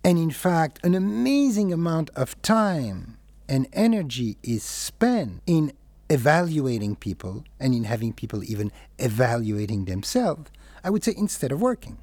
And 0.03 0.17
in 0.17 0.31
fact, 0.31 0.79
an 0.83 0.95
amazing 0.95 1.73
amount 1.73 2.09
of 2.15 2.41
time 2.41 3.17
and 3.49 3.67
energy 3.73 4.37
is 4.43 4.63
spent 4.63 5.41
in 5.45 5.73
evaluating 6.09 6.95
people 6.95 7.43
and 7.59 7.75
in 7.75 7.83
having 7.83 8.13
people 8.13 8.43
even 8.43 8.71
evaluating 8.97 9.85
themselves, 9.85 10.49
I 10.83 10.89
would 10.89 11.03
say, 11.03 11.13
instead 11.17 11.51
of 11.51 11.61
working. 11.61 11.97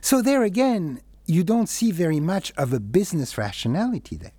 So, 0.00 0.22
there 0.22 0.42
again, 0.42 1.00
you 1.30 1.44
don't 1.44 1.68
see 1.68 1.92
very 1.92 2.18
much 2.18 2.52
of 2.56 2.72
a 2.72 2.80
business 2.80 3.38
rationality 3.38 4.16
there. 4.16 4.32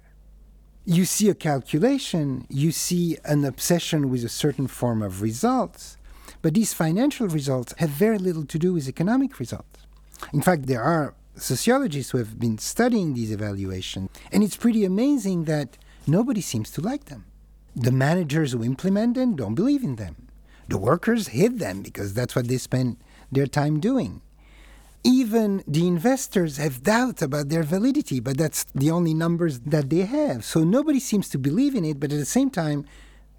You 0.84 1.06
see 1.06 1.30
a 1.30 1.34
calculation, 1.34 2.46
you 2.50 2.74
see 2.74 3.18
an 3.24 3.46
obsession 3.46 4.10
with 4.10 4.26
a 4.26 4.30
certain 4.30 4.68
form 4.68 5.02
of 5.02 5.22
results, 5.22 5.96
but 6.42 6.54
these 6.54 6.74
financial 6.74 7.30
results 7.30 7.74
have 7.78 7.92
very 7.92 8.18
little 8.18 8.46
to 8.46 8.60
do 8.60 8.74
with 8.74 8.90
economic 8.90 9.40
results. 9.40 9.80
In 10.34 10.42
fact, 10.42 10.66
there 10.66 10.84
are 10.84 11.16
sociologists 11.36 12.12
who 12.12 12.18
have 12.18 12.38
been 12.38 12.58
studying 12.58 13.14
these 13.14 13.32
evaluations, 13.32 14.10
and 14.30 14.44
it's 14.44 14.58
pretty 14.58 14.84
amazing 14.84 15.46
that 15.46 15.78
nobody 16.08 16.42
seems 16.42 16.72
to 16.72 16.82
like 16.82 17.06
them. 17.06 17.24
The 17.74 17.94
managers 17.94 18.52
who 18.52 18.66
implement 18.66 19.16
them 19.16 19.38
don't 19.38 19.56
believe 19.56 19.84
in 19.84 19.96
them. 19.96 20.28
The 20.68 20.78
workers 20.78 21.30
hate 21.30 21.58
them 21.58 21.84
because 21.84 22.14
that's 22.14 22.36
what 22.36 22.50
they 22.50 22.58
spend 22.58 22.98
their 23.32 23.48
time 23.48 23.80
doing. 23.80 24.22
Even 25.04 25.64
the 25.68 25.88
investors 25.88 26.58
have 26.58 26.84
doubts 26.84 27.22
about 27.22 27.50
their 27.50 27.64
validity, 27.64 28.20
but 28.20 28.38
that's 28.38 28.66
the 28.76 28.92
only 28.92 29.14
numbers 29.14 29.60
that 29.62 29.90
they 29.90 30.02
have. 30.02 30.46
So 30.46 30.64
nobody 30.64 31.00
seems 31.00 31.28
to 31.30 31.40
believe 31.40 31.74
in 31.74 31.86
it, 31.86 32.00
but 32.00 32.12
at 32.12 32.20
the 32.20 32.26
same 32.26 32.52
time, 32.52 32.86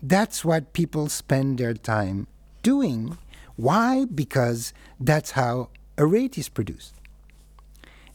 that's 0.03 0.44
what 0.44 0.72
people 0.72 1.09
spend 1.09 1.59
their 1.59 1.75
time 1.75 2.27
doing. 2.62 3.16
Why? 3.55 4.07
Because 4.07 4.72
that's 4.98 5.33
how 5.33 5.68
a 5.96 6.05
rate 6.05 6.37
is 6.37 6.48
produced. 6.48 6.94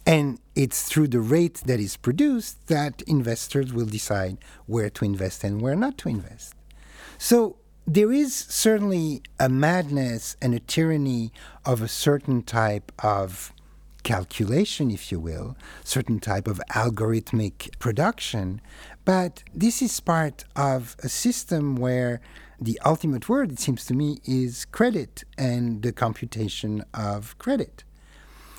And 0.05 0.39
it's 0.55 0.83
through 0.83 1.09
the 1.09 1.19
rate 1.19 1.61
that 1.65 1.79
is 1.79 1.97
produced 1.97 2.67
that 2.67 3.01
investors 3.03 3.73
will 3.73 3.85
decide 3.85 4.37
where 4.65 4.89
to 4.89 5.05
invest 5.05 5.43
and 5.43 5.61
where 5.61 5.75
not 5.75 5.97
to 5.99 6.09
invest. 6.09 6.55
So 7.17 7.57
there 7.87 8.11
is 8.11 8.35
certainly 8.35 9.21
a 9.39 9.47
madness 9.47 10.35
and 10.41 10.53
a 10.53 10.59
tyranny 10.59 11.31
of 11.65 11.81
a 11.81 11.87
certain 11.87 12.43
type 12.43 12.91
of 12.99 13.53
calculation, 14.03 14.91
if 14.91 15.09
you 15.09 15.19
will, 15.21 15.55
certain 15.85 16.19
type 16.19 16.47
of 16.47 16.61
algorithmic 16.71 17.77
production. 17.79 18.59
But 19.05 19.43
this 19.53 19.81
is 19.81 19.99
part 20.01 20.43
of 20.53 20.97
a 21.01 21.07
system 21.07 21.77
where 21.77 22.19
the 22.59 22.79
ultimate 22.85 23.29
word, 23.29 23.53
it 23.53 23.59
seems 23.59 23.85
to 23.85 23.93
me, 23.93 24.19
is 24.25 24.65
credit 24.65 25.23
and 25.37 25.81
the 25.81 25.93
computation 25.93 26.83
of 26.93 27.37
credit. 27.37 27.85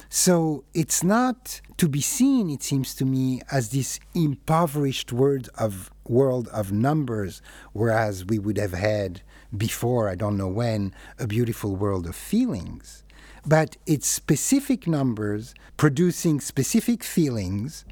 So 0.08 0.64
it's 0.72 1.04
not 1.04 1.60
to 1.76 1.86
be 1.86 2.00
seen, 2.00 2.48
it 2.48 2.62
seems 2.62 2.94
to 2.94 3.04
me, 3.04 3.42
as 3.50 3.68
this 3.70 4.00
impoverished 4.14 5.12
world 5.12 5.50
of 5.58 5.90
world 6.08 6.48
of 6.48 6.72
numbers, 6.72 7.42
whereas 7.72 8.24
we 8.24 8.38
would 8.38 8.58
have 8.58 8.72
had 8.72 9.22
before, 9.56 10.08
I 10.08 10.14
don't 10.14 10.36
know 10.36 10.48
when, 10.48 10.94
a 11.18 11.26
beautiful 11.26 11.76
world 11.76 12.06
of 12.06 12.16
feelings. 12.16 13.04
But 13.46 13.76
it's 13.86 14.06
specific 14.06 14.86
numbers 14.86 15.54
producing 15.76 16.40
specific 16.40 17.02
feelings 17.02 17.84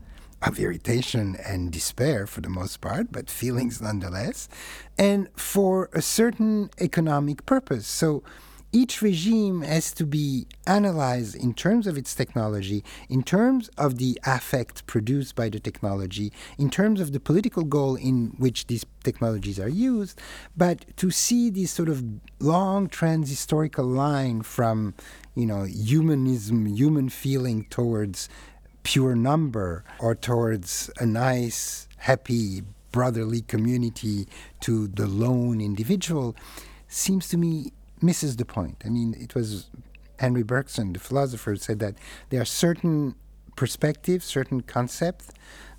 of 0.42 0.59
irritation 0.59 1.37
and 1.44 1.72
despair 1.72 2.26
for 2.26 2.42
the 2.42 2.48
most 2.48 2.81
part, 2.81 3.11
but 3.11 3.31
feelings 3.31 3.81
nonetheless, 3.81 4.48
and 4.98 5.29
for 5.35 5.88
a 5.92 6.02
certain 6.02 6.70
economic 6.79 7.46
purpose. 7.46 7.87
So 7.87 8.22
each 8.76 9.00
regime 9.00 9.62
has 9.62 9.90
to 9.90 10.04
be 10.04 10.46
analyzed 10.66 11.34
in 11.34 11.54
terms 11.54 11.86
of 11.86 11.96
its 11.96 12.14
technology, 12.14 12.84
in 13.08 13.22
terms 13.22 13.70
of 13.78 13.96
the 13.96 14.20
affect 14.26 14.86
produced 14.86 15.34
by 15.34 15.48
the 15.48 15.58
technology, 15.58 16.30
in 16.58 16.68
terms 16.68 17.00
of 17.00 17.12
the 17.12 17.18
political 17.18 17.64
goal 17.64 17.96
in 17.96 18.34
which 18.36 18.66
these 18.66 18.84
technologies 19.02 19.58
are 19.58 19.70
used, 19.70 20.20
but 20.54 20.84
to 20.98 21.10
see 21.10 21.48
this 21.48 21.70
sort 21.70 21.88
of 21.88 22.04
long 22.38 22.86
trans 22.86 23.30
historical 23.30 23.86
line 23.86 24.42
from, 24.42 24.92
you 25.34 25.46
know, 25.46 25.62
humanism, 25.62 26.66
human 26.66 27.08
feeling 27.08 27.64
towards 27.70 28.28
pure 28.82 29.16
number 29.16 29.84
or 29.98 30.14
towards 30.14 30.90
a 31.00 31.06
nice, 31.06 31.88
happy, 31.96 32.62
brotherly 32.92 33.40
community 33.40 34.28
to 34.60 34.86
the 34.88 35.06
lone 35.06 35.62
individual 35.62 36.36
seems 36.88 37.28
to 37.28 37.36
me 37.36 37.72
misses 38.02 38.37
the 38.37 38.44
point. 38.44 38.82
I 38.85 38.88
mean, 38.88 39.14
it 39.18 39.35
was 39.35 39.70
Henri 40.18 40.42
Bergson, 40.42 40.92
the 40.92 40.98
philosopher, 40.98 41.56
said 41.56 41.78
that 41.80 41.94
there 42.30 42.40
are 42.40 42.46
certain 42.46 43.14
perspectives, 43.56 44.24
certain 44.24 44.61
concepts 44.61 45.30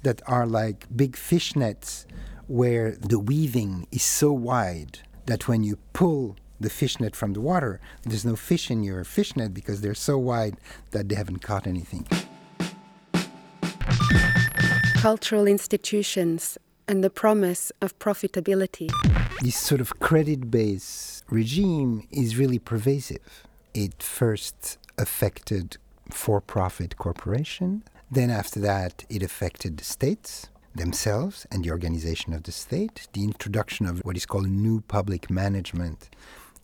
that 0.03 0.21
are 0.27 0.45
like 0.45 0.85
big 0.95 1.15
fishnets 1.15 2.05
where 2.47 2.91
the 2.91 3.19
weaving 3.19 3.87
is 3.91 4.03
so 4.03 4.31
wide 4.31 4.99
that 5.25 5.47
when 5.47 5.63
you 5.63 5.77
pull 5.93 6.37
the 6.59 6.69
fishnet 6.69 7.15
from 7.15 7.33
the 7.33 7.41
water, 7.41 7.79
there's 8.03 8.25
no 8.25 8.35
fish 8.35 8.71
in 8.71 8.83
your 8.83 9.03
fishnet 9.03 9.53
because 9.53 9.81
they're 9.81 9.93
so 9.93 10.17
wide 10.17 10.57
that 10.91 11.09
they 11.09 11.15
haven't 11.15 11.39
caught 11.39 11.67
anything. 11.67 12.07
Cultural 14.95 15.45
institutions 15.45 16.57
and 16.87 17.03
the 17.03 17.09
promise 17.09 17.71
of 17.81 17.97
profitability. 17.99 18.89
This 19.41 19.55
sort 19.55 19.81
of 19.81 19.99
credit 19.99 20.49
based 20.49 21.23
regime 21.29 22.07
is 22.11 22.37
really 22.37 22.59
pervasive. 22.59 23.47
It 23.73 24.01
first 24.01 24.77
affected 24.97 25.77
for 26.09 26.41
profit 26.41 26.97
corporations, 26.97 27.83
then, 28.09 28.29
after 28.29 28.59
that, 28.61 29.03
it 29.09 29.21
affected 29.21 29.77
the 29.77 29.83
states 29.83 30.47
themselves 30.73 31.45
and 31.51 31.63
the 31.63 31.71
organization 31.71 32.33
of 32.33 32.43
the 32.43 32.51
state, 32.51 33.07
the 33.13 33.23
introduction 33.23 33.85
of 33.85 33.99
what 34.05 34.15
is 34.15 34.25
called 34.25 34.49
new 34.49 34.81
public 34.81 35.29
management 35.29 36.09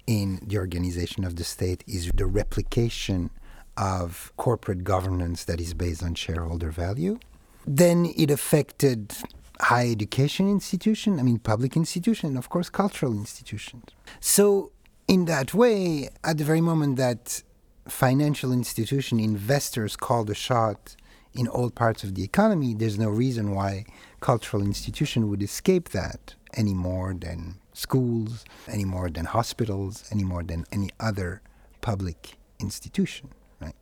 in 0.07 0.39
the 0.45 0.57
organization 0.57 1.23
of 1.23 1.35
the 1.35 1.43
state 1.43 1.83
is 1.87 2.11
the 2.15 2.25
replication 2.25 3.29
of 3.75 4.31
corporate 4.37 4.83
governance 4.83 5.43
that 5.45 5.59
is 5.59 5.73
based 5.73 6.03
on 6.03 6.13
shareholder 6.15 6.71
value. 6.71 7.19
Then 7.65 8.13
it 8.15 8.29
affected 8.29 9.13
higher 9.63 9.91
education 9.91 10.49
institution, 10.49 11.19
I 11.19 11.23
mean 11.23 11.39
public 11.39 11.75
institution, 11.75 12.37
of 12.37 12.49
course 12.49 12.69
cultural 12.69 13.13
institutions. 13.13 13.85
So 14.19 14.71
in 15.07 15.25
that 15.25 15.53
way, 15.53 16.09
at 16.23 16.37
the 16.37 16.43
very 16.43 16.61
moment 16.61 16.97
that 16.97 17.43
financial 17.87 18.51
institution 18.51 19.19
investors 19.19 19.95
call 19.95 20.23
the 20.23 20.35
shot 20.35 20.95
in 21.33 21.47
all 21.47 21.69
parts 21.69 22.03
of 22.03 22.15
the 22.15 22.23
economy, 22.23 22.73
there's 22.73 22.99
no 22.99 23.09
reason 23.09 23.53
why 23.53 23.85
cultural 24.19 24.63
institution 24.63 25.29
would 25.29 25.41
escape 25.41 25.89
that 25.89 26.35
any 26.53 26.73
more 26.73 27.13
than 27.13 27.55
schools, 27.73 28.45
any 28.67 28.85
more 28.85 29.09
than 29.09 29.25
hospitals, 29.25 30.03
any 30.11 30.23
more 30.23 30.43
than 30.43 30.63
any 30.71 30.89
other 30.99 31.41
public 31.81 32.37
institution, 32.59 33.29
right? 33.59 33.75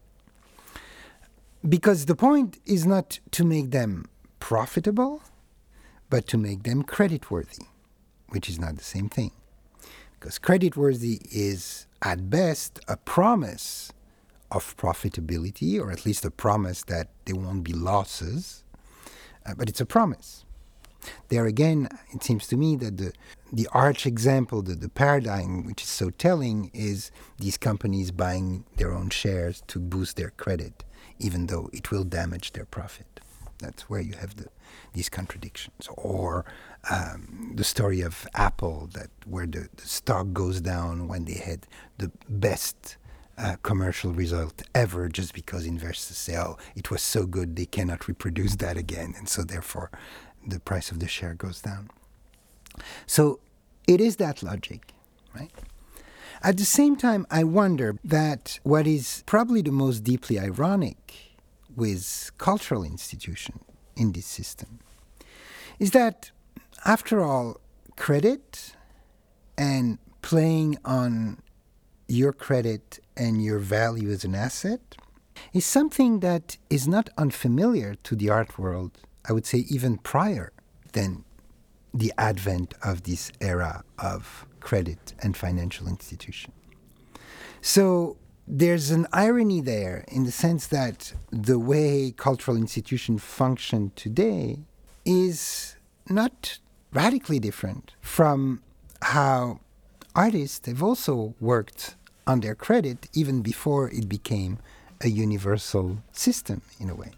Because 1.68 2.06
the 2.06 2.16
point 2.16 2.60
is 2.66 2.86
not 2.86 3.20
to 3.32 3.44
make 3.44 3.72
them 3.72 4.06
profitable, 4.40 5.22
but 6.12 6.28
to 6.28 6.38
make 6.38 6.64
them 6.64 6.84
creditworthy, 6.84 7.66
which 8.30 8.48
is 8.50 8.60
not 8.60 8.78
the 8.78 8.84
same 8.84 9.10
thing. 9.10 9.32
Because 10.20 10.38
creditworthy 10.38 11.26
is, 11.32 11.88
at 12.04 12.30
best, 12.30 12.80
a 12.88 12.98
promise 12.98 13.92
of 14.52 14.76
profitability, 14.78 15.80
or 15.80 15.90
at 15.90 16.06
least 16.06 16.26
a 16.26 16.30
promise 16.30 16.84
that 16.84 17.08
there 17.26 17.38
won't 17.38 17.64
be 17.64 17.74
losses, 17.74 18.64
uh, 19.46 19.54
but 19.58 19.70
it's 19.70 19.82
a 19.82 19.86
promise. 19.86 20.46
There 21.30 21.46
again, 21.46 21.88
it 22.14 22.24
seems 22.24 22.46
to 22.50 22.58
me 22.58 22.76
that 22.76 22.98
the, 22.98 23.14
the 23.52 23.68
arch 23.72 24.06
example, 24.06 24.62
the, 24.62 24.76
the 24.76 24.90
paradigm 24.90 25.66
which 25.66 25.82
is 25.82 25.90
so 25.90 26.10
telling, 26.10 26.70
is 26.74 27.10
these 27.40 27.58
companies 27.58 28.12
buying 28.12 28.66
their 28.76 28.92
own 28.92 29.10
shares 29.10 29.64
to 29.68 29.80
boost 29.80 30.18
their 30.18 30.32
credit, 30.32 30.84
even 31.20 31.48
though 31.48 31.70
it 31.72 31.90
will 31.90 32.04
damage 32.04 32.52
their 32.52 32.66
profit. 32.66 33.22
That's 33.62 33.84
where 33.84 34.02
you 34.02 34.14
have 34.14 34.36
the, 34.36 34.48
these 34.94 35.10
contradictions. 35.10 35.88
Or 35.98 36.46
um, 36.90 37.54
the 37.56 37.64
story 37.64 38.02
of 38.02 38.28
Apple, 38.34 38.90
that 38.94 39.10
where 39.26 39.46
the, 39.46 39.70
the, 39.76 39.88
stock 39.88 40.34
goes 40.34 40.62
down 40.62 41.08
when 41.08 41.26
they 41.26 41.36
had 41.36 41.68
the 41.98 42.12
best 42.28 42.98
uh, 43.38 43.56
commercial 43.64 44.12
result 44.12 44.62
ever, 44.76 45.08
just 45.08 45.34
because 45.34 45.66
investors 45.66 46.18
say, 46.18 46.38
"Oh, 46.38 46.58
it 46.76 46.92
was 46.92 47.02
so 47.02 47.26
good, 47.26 47.56
they 47.56 47.66
cannot 47.66 48.08
reproduce 48.08 48.56
that 48.58 48.78
again," 48.78 49.14
and 49.18 49.30
so 49.30 49.44
therefore, 49.44 49.92
the 50.46 50.60
price 50.60 50.92
of 50.92 51.00
the 51.00 51.08
share 51.08 51.34
goes 51.34 51.62
down. 51.62 51.90
So 53.06 53.40
it 53.88 54.02
is 54.02 54.18
that 54.18 54.44
logic, 54.44 54.94
right? 55.36 55.52
At 56.44 56.58
the 56.58 56.66
same 56.66 56.96
time, 56.96 57.28
I 57.30 57.44
wonder 57.44 57.98
that 58.04 58.60
what 58.64 58.88
is 58.88 59.24
probably 59.28 59.62
the 59.62 59.72
most 59.72 60.04
deeply 60.04 60.40
ironic 60.40 61.31
with 61.76 62.32
cultural 62.38 62.84
institution 62.84 63.60
in 63.96 64.12
this 64.12 64.26
system 64.26 64.80
is 65.80 65.92
that, 65.92 66.32
after 66.86 67.22
all, 67.24 67.60
credit 67.96 68.76
and 69.58 69.98
playing 70.22 70.78
on 70.86 71.42
your 72.08 72.34
credit 72.34 73.00
and 73.16 73.44
your 73.44 73.60
value 73.60 74.12
as 74.12 74.24
an 74.24 74.36
asset 74.36 74.96
is 75.54 75.66
something 75.66 76.20
that 76.20 76.58
is 76.70 76.88
not 76.88 77.10
unfamiliar 77.18 77.96
to 78.04 78.16
the 78.16 78.30
art 78.30 78.58
world, 78.60 79.00
I 79.28 79.34
would 79.34 79.46
say 79.46 79.60
even 79.70 79.98
prior 79.98 80.52
than 80.94 81.24
the 81.94 82.14
advent 82.18 82.74
of 82.84 83.04
this 83.04 83.32
era 83.42 83.84
of 83.98 84.46
credit 84.60 85.14
and 85.20 85.36
financial 85.36 85.88
institution. 85.88 86.52
So 87.62 88.18
there's 88.54 88.92
an 88.92 89.08
irony 89.14 89.62
there 89.62 90.04
in 90.10 90.26
the 90.26 90.32
sense 90.32 90.68
that 90.68 91.14
the 91.32 91.58
way 91.58 92.14
cultural 92.18 92.58
institutions 92.58 93.24
function 93.24 93.94
today 93.96 94.60
is 95.06 95.78
not 96.10 96.60
radically 96.92 97.40
different 97.40 97.94
from 98.02 98.62
how 99.04 99.62
artists 100.14 100.68
have 100.68 100.84
also 100.84 101.34
worked 101.40 101.96
on 102.28 102.42
their 102.42 102.54
credit 102.54 103.08
even 103.14 103.42
before 103.42 103.90
it 103.90 104.10
became 104.10 104.58
a 105.00 105.08
universal 105.08 106.00
system 106.12 106.62
in 106.78 106.90
a 106.90 106.96
way. 106.96 107.12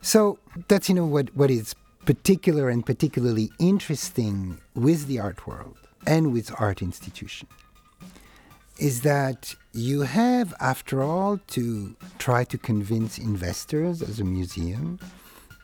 So 0.00 0.38
that's 0.68 0.88
you 0.88 0.94
know 0.94 1.04
what, 1.04 1.36
what 1.36 1.50
is 1.50 1.74
particular 2.06 2.70
and 2.70 2.84
particularly 2.86 3.50
interesting 3.58 4.58
with 4.74 5.08
the 5.08 5.20
art 5.20 5.46
world 5.46 5.76
and 6.06 6.32
with 6.32 6.50
art 6.58 6.80
institutions 6.80 7.50
is 8.78 9.02
that 9.02 9.54
you 9.72 10.02
have, 10.02 10.54
after 10.60 11.02
all, 11.02 11.38
to 11.48 11.96
try 12.18 12.44
to 12.44 12.58
convince 12.58 13.18
investors 13.18 14.02
as 14.02 14.20
a 14.20 14.24
museum 14.24 14.98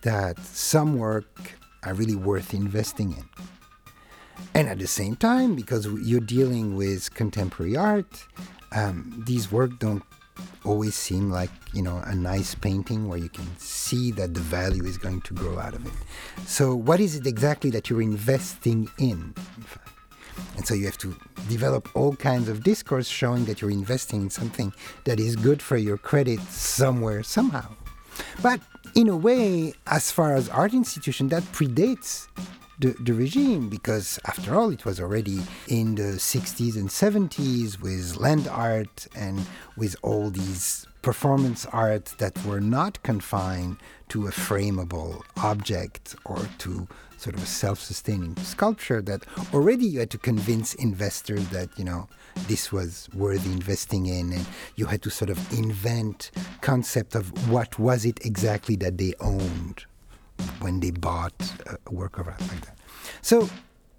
that 0.02 0.38
some 0.38 0.98
work 0.98 1.52
are 1.84 1.94
really 1.94 2.14
worth 2.14 2.54
investing 2.54 3.12
in. 3.12 3.24
And 4.54 4.68
at 4.68 4.78
the 4.78 4.86
same 4.86 5.16
time, 5.16 5.54
because 5.54 5.86
you're 5.86 6.20
dealing 6.20 6.76
with 6.76 7.12
contemporary 7.14 7.76
art, 7.76 8.26
um, 8.72 9.22
these 9.26 9.52
work 9.52 9.78
don't 9.78 10.02
always 10.64 10.94
seem 10.94 11.30
like 11.30 11.50
you 11.72 11.82
know 11.82 12.02
a 12.06 12.14
nice 12.14 12.54
painting 12.54 13.08
where 13.08 13.18
you 13.18 13.28
can 13.28 13.46
see 13.58 14.10
that 14.12 14.34
the 14.34 14.40
value 14.40 14.84
is 14.84 14.96
going 14.98 15.20
to 15.22 15.34
grow 15.34 15.58
out 15.58 15.74
of 15.74 15.84
it. 15.86 15.92
So, 16.46 16.74
what 16.74 17.00
is 17.00 17.16
it 17.16 17.26
exactly 17.26 17.70
that 17.70 17.90
you're 17.90 18.02
investing 18.02 18.88
in? 18.98 19.10
in 19.10 19.34
and 20.56 20.66
so 20.66 20.74
you 20.74 20.84
have 20.86 20.98
to 20.98 21.16
develop 21.48 21.88
all 21.96 22.14
kinds 22.16 22.48
of 22.48 22.62
discourse 22.62 23.08
showing 23.08 23.44
that 23.46 23.60
you're 23.60 23.70
investing 23.70 24.22
in 24.22 24.30
something 24.30 24.72
that 25.04 25.18
is 25.18 25.36
good 25.36 25.62
for 25.62 25.76
your 25.76 25.96
credit 25.96 26.40
somewhere, 26.50 27.22
somehow. 27.22 27.74
But 28.42 28.60
in 28.94 29.08
a 29.08 29.16
way, 29.16 29.74
as 29.86 30.10
far 30.10 30.34
as 30.34 30.48
art 30.48 30.74
institution, 30.74 31.28
that 31.28 31.42
predates 31.44 32.28
the, 32.80 32.94
the 33.00 33.12
regime 33.12 33.68
because, 33.68 34.18
after 34.26 34.54
all, 34.54 34.70
it 34.70 34.84
was 34.84 35.00
already 35.00 35.40
in 35.68 35.94
the 35.94 36.14
60s 36.18 36.76
and 36.76 36.88
70s 36.88 37.80
with 37.80 38.16
land 38.16 38.48
art 38.48 39.06
and 39.14 39.46
with 39.76 39.94
all 40.02 40.30
these 40.30 40.86
performance 41.02 41.66
art 41.66 42.06
that 42.18 42.44
were 42.44 42.60
not 42.60 43.02
confined 43.02 43.76
to 44.08 44.26
a 44.26 44.30
frameable 44.30 45.22
object 45.42 46.16
or 46.24 46.38
to 46.58 46.88
sort 47.20 47.36
of 47.36 47.42
a 47.42 47.46
self-sustaining 47.46 48.34
sculpture 48.36 49.02
that 49.02 49.24
already 49.52 49.86
you 49.86 49.98
had 50.00 50.10
to 50.10 50.18
convince 50.18 50.74
investors 50.74 51.46
that 51.50 51.68
you 51.78 51.84
know 51.84 52.08
this 52.48 52.72
was 52.72 53.08
worthy 53.14 53.52
investing 53.52 54.06
in 54.06 54.32
and 54.32 54.46
you 54.76 54.86
had 54.86 55.02
to 55.02 55.10
sort 55.10 55.30
of 55.30 55.38
invent 55.52 56.30
concept 56.60 57.14
of 57.14 57.50
what 57.50 57.78
was 57.78 58.04
it 58.04 58.24
exactly 58.24 58.76
that 58.76 58.98
they 58.98 59.12
owned 59.20 59.84
when 60.60 60.80
they 60.80 60.90
bought 60.90 61.52
a 61.86 61.92
work 61.92 62.18
of 62.18 62.26
art 62.26 62.40
like 62.40 62.64
that 62.64 62.78
so 63.20 63.48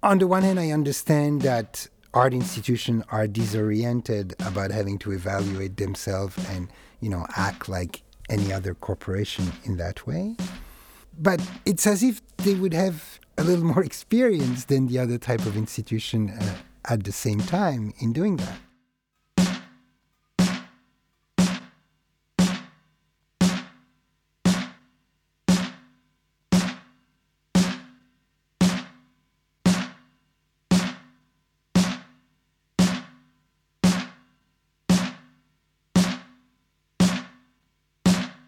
on 0.02 0.18
the 0.18 0.26
one 0.26 0.42
hand 0.42 0.58
i 0.58 0.70
understand 0.70 1.42
that 1.42 1.86
art 2.14 2.34
institutions 2.34 3.04
are 3.10 3.26
disoriented 3.26 4.34
about 4.44 4.70
having 4.70 4.98
to 4.98 5.12
evaluate 5.12 5.76
themselves 5.76 6.36
and, 6.50 6.68
you 7.00 7.08
know, 7.08 7.26
act 7.36 7.68
like 7.68 8.02
any 8.28 8.52
other 8.52 8.74
corporation 8.74 9.50
in 9.64 9.76
that 9.78 10.06
way. 10.06 10.36
But 11.18 11.40
it's 11.64 11.86
as 11.86 12.02
if 12.02 12.20
they 12.38 12.54
would 12.54 12.74
have 12.74 13.20
a 13.38 13.44
little 13.44 13.64
more 13.64 13.82
experience 13.84 14.64
than 14.64 14.88
the 14.88 14.98
other 14.98 15.18
type 15.18 15.46
of 15.46 15.56
institution 15.56 16.30
uh, 16.30 16.56
at 16.86 17.04
the 17.04 17.12
same 17.12 17.40
time 17.40 17.92
in 18.00 18.12
doing 18.12 18.36
that. 18.38 18.58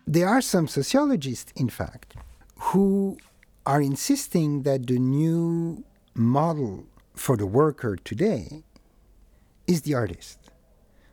There 0.06 0.28
are 0.28 0.40
some 0.40 0.68
sociologists, 0.68 1.52
in 1.56 1.68
fact, 1.68 2.14
who 2.74 3.16
are 3.64 3.80
insisting 3.80 4.64
that 4.64 4.88
the 4.88 4.98
new 4.98 5.84
model 6.12 6.84
for 7.14 7.36
the 7.36 7.46
worker 7.46 7.94
today 7.94 8.64
is 9.68 9.82
the 9.82 9.94
artist, 9.94 10.50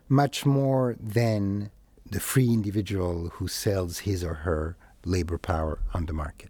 much 0.09 0.43
more 0.43 0.95
than 0.99 1.69
the 2.09 2.19
free 2.19 2.47
individual 2.47 3.29
who 3.33 3.47
sells 3.47 3.99
his 3.99 4.23
or 4.23 4.33
her 4.33 4.75
labor 5.05 5.37
power 5.37 5.77
on 5.93 6.07
the 6.07 6.13
market. 6.13 6.49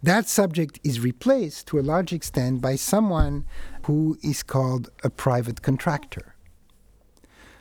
That 0.00 0.28
subject 0.28 0.78
is 0.84 1.00
replaced 1.00 1.66
to 1.66 1.80
a 1.80 1.88
large 1.92 2.12
extent 2.12 2.60
by 2.60 2.76
someone 2.76 3.46
who 3.86 4.16
is 4.22 4.44
called 4.44 4.90
a 5.02 5.10
private 5.10 5.60
contractor. 5.60 6.36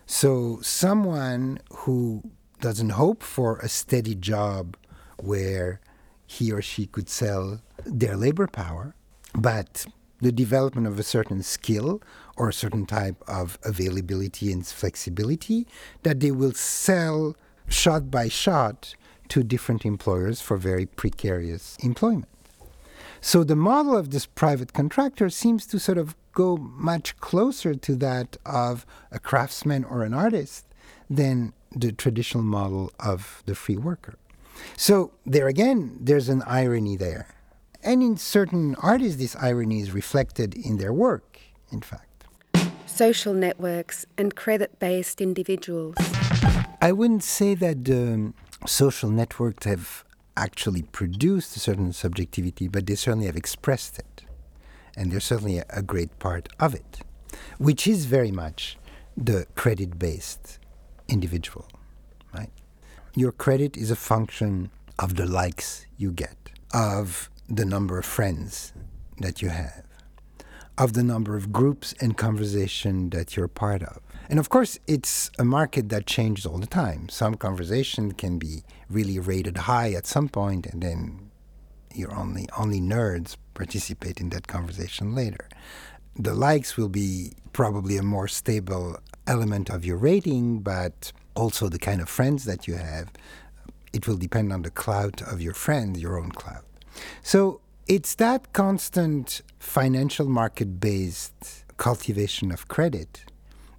So, 0.06 0.60
someone 0.62 1.62
who 1.78 2.22
doesn't 2.62 2.92
hope 2.92 3.24
for 3.24 3.58
a 3.58 3.68
steady 3.68 4.14
job 4.14 4.78
where 5.18 5.82
he 6.30 6.52
or 6.52 6.62
she 6.62 6.86
could 6.86 7.10
sell 7.10 7.60
their 7.86 8.16
labor 8.16 8.46
power, 8.46 8.94
but 9.34 9.88
the 10.22 10.32
development 10.32 10.86
of 10.86 11.00
a 11.00 11.04
certain 11.04 11.42
skill 11.42 12.04
or 12.38 12.50
a 12.50 12.54
certain 12.54 12.86
type 12.86 13.16
of 13.28 13.58
availability 13.64 14.52
and 14.52 14.66
flexibility 14.68 15.66
that 16.04 16.20
they 16.20 16.30
will 16.30 16.52
sell 16.52 17.36
shot 17.68 18.12
by 18.12 18.28
shot 18.28 18.94
to 19.30 19.44
different 19.44 19.86
employers 19.86 20.40
for 20.40 20.56
very 20.56 20.86
precarious 20.86 21.78
employment. 21.82 22.30
So 23.22 23.44
the 23.44 23.56
model 23.56 23.98
of 23.98 24.12
this 24.12 24.28
private 24.28 24.72
contractor 24.72 25.32
seems 25.32 25.66
to 25.68 25.80
sort 25.80 25.98
of 25.98 26.16
go 26.34 26.58
much 26.58 27.18
closer 27.18 27.74
to 27.74 27.96
that 27.96 28.38
of 28.46 28.86
a 29.12 29.18
craftsman 29.18 29.84
or 29.84 30.04
an 30.04 30.14
artist 30.14 30.68
than 31.10 31.54
the 31.76 31.92
traditional 31.92 32.44
model 32.44 32.92
of 33.00 33.42
the 33.48 33.56
free 33.56 33.78
worker. 33.78 34.19
So 34.78 35.12
there 35.26 35.48
again, 35.48 35.98
there's 36.00 36.30
an 36.30 36.44
irony 36.44 36.96
there. 36.96 37.28
And 37.84 38.04
in 38.04 38.18
certain 38.18 38.76
artists, 38.76 39.18
this 39.18 39.36
irony 39.36 39.80
is 39.80 39.92
reflected 39.92 40.54
in 40.56 40.78
their 40.78 40.94
work, 40.94 41.40
in 41.72 41.82
fact. 41.82 42.26
Social 42.86 43.34
networks 43.34 44.06
and 44.18 44.36
credit 44.36 44.80
based 44.80 45.22
individuals. 45.22 45.96
I 46.82 46.92
wouldn't 46.92 47.24
say 47.24 47.56
that 47.56 47.86
the 47.86 48.34
social 48.66 49.10
networks 49.10 49.66
have 49.66 50.04
actually 50.36 50.82
produced 50.82 51.56
a 51.56 51.60
certain 51.60 51.94
subjectivity, 51.94 52.68
but 52.68 52.86
they 52.86 52.96
certainly 52.96 53.28
have 53.28 53.36
expressed 53.36 54.00
it. 54.00 54.24
And 54.96 55.12
they're 55.12 55.20
certainly 55.20 55.62
a 55.70 55.82
great 55.82 56.18
part 56.20 56.50
of 56.60 56.74
it, 56.74 57.00
which 57.58 57.88
is 57.88 58.06
very 58.06 58.32
much 58.32 58.78
the 59.16 59.46
credit 59.56 59.98
based 60.00 60.60
individual, 61.08 61.68
right? 62.34 62.50
Your 63.20 63.34
credit 63.34 63.76
is 63.76 63.92
a 63.92 63.98
function 63.98 64.72
of 64.98 65.18
the 65.18 65.26
likes 65.26 65.86
you 65.98 66.14
get, 66.14 66.38
of 66.74 67.30
the 67.50 67.66
number 67.66 68.00
of 68.00 68.06
friends 68.06 68.72
that 69.18 69.42
you 69.42 69.50
have, 69.50 69.84
of 70.78 70.94
the 70.94 71.04
number 71.04 71.36
of 71.36 71.52
groups 71.52 71.94
and 72.00 72.16
conversation 72.16 73.10
that 73.10 73.36
you're 73.36 73.50
part 73.50 73.84
of. 73.84 74.00
And 74.30 74.40
of 74.40 74.48
course, 74.48 74.80
it's 74.88 75.32
a 75.38 75.44
market 75.44 75.90
that 75.90 76.06
changes 76.06 76.46
all 76.46 76.60
the 76.60 76.66
time. 76.66 77.10
Some 77.10 77.36
conversation 77.36 78.14
can 78.14 78.40
be 78.40 78.64
really 78.90 79.20
rated 79.20 79.58
high 79.58 79.92
at 79.92 80.06
some 80.06 80.30
point, 80.30 80.66
and 80.68 80.82
then 80.82 81.30
you're 81.94 82.16
only 82.16 82.48
only 82.58 82.80
nerds 82.80 83.36
participate 83.54 84.22
in 84.22 84.30
that 84.30 84.48
conversation 84.48 85.14
later. 85.14 85.50
The 86.16 86.34
likes 86.34 86.78
will 86.78 86.88
be 86.88 87.34
probably 87.52 87.98
a 87.98 88.12
more 88.16 88.30
stable 88.30 88.96
element 89.28 89.70
of 89.70 89.84
your 89.84 89.98
rating, 89.98 90.60
but 90.60 91.12
also 91.36 91.70
the 91.70 91.80
kind 91.80 92.02
of 92.02 92.10
friends 92.10 92.46
that 92.46 92.68
you 92.68 92.76
have. 92.76 93.12
It 93.92 94.08
will 94.08 94.18
depend 94.18 94.54
on 94.54 94.62
the 94.62 94.70
clout 94.70 95.22
of 95.22 95.42
your 95.42 95.54
friend, 95.54 95.98
your 95.98 96.20
own 96.20 96.32
clout. 96.32 96.66
So 97.24 97.62
it's 97.88 98.16
that 98.16 98.54
constant 98.54 99.42
financial 99.58 100.30
market 100.30 100.80
based 100.80 101.66
cultivation 101.78 102.52
of 102.52 102.68
credit 102.68 103.26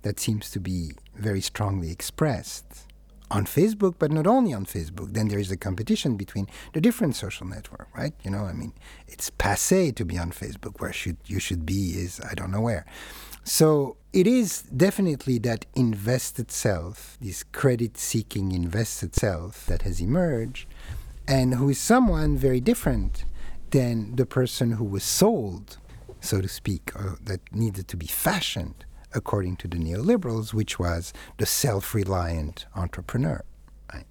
that 0.02 0.18
seems 0.18 0.50
to 0.50 0.60
be 0.60 0.92
very 1.14 1.40
strongly 1.40 1.90
expressed 1.90 2.86
on 3.30 3.44
Facebook, 3.44 3.94
but 3.98 4.10
not 4.10 4.26
only 4.26 4.52
on 4.52 4.64
Facebook. 4.66 5.12
Then 5.12 5.28
there 5.28 5.38
is 5.38 5.50
a 5.50 5.56
competition 5.56 6.16
between 6.16 6.48
the 6.72 6.80
different 6.80 7.14
social 7.14 7.46
networks, 7.46 7.86
right? 7.96 8.12
You 8.24 8.30
know, 8.30 8.44
I 8.44 8.52
mean, 8.52 8.72
it's 9.06 9.30
passe 9.30 9.92
to 9.92 10.04
be 10.04 10.18
on 10.18 10.32
Facebook. 10.32 10.80
Where 10.80 10.92
should 10.92 11.18
you 11.26 11.38
should 11.38 11.64
be 11.64 11.90
is 11.90 12.20
I 12.20 12.34
don't 12.34 12.50
know 12.50 12.60
where. 12.60 12.84
So 13.44 13.96
it 14.12 14.26
is 14.26 14.62
definitely 14.62 15.38
that 15.38 15.66
invested 15.74 16.50
self, 16.50 17.16
this 17.20 17.42
credit 17.42 17.96
seeking 17.96 18.52
invested 18.52 19.14
self 19.14 19.66
that 19.66 19.82
has 19.82 20.00
emerged, 20.00 20.66
and 21.26 21.54
who 21.54 21.68
is 21.68 21.78
someone 21.78 22.36
very 22.36 22.60
different 22.60 23.24
than 23.70 24.16
the 24.16 24.26
person 24.26 24.72
who 24.72 24.84
was 24.84 25.04
sold, 25.04 25.78
so 26.20 26.40
to 26.40 26.48
speak, 26.48 26.90
or 26.94 27.18
that 27.22 27.40
needed 27.52 27.88
to 27.88 27.96
be 27.96 28.06
fashioned 28.06 28.84
according 29.14 29.56
to 29.56 29.68
the 29.68 29.76
neoliberals, 29.76 30.52
which 30.52 30.78
was 30.78 31.12
the 31.38 31.46
self 31.46 31.94
reliant 31.94 32.66
entrepreneur. 32.74 33.44
Right? 33.92 34.06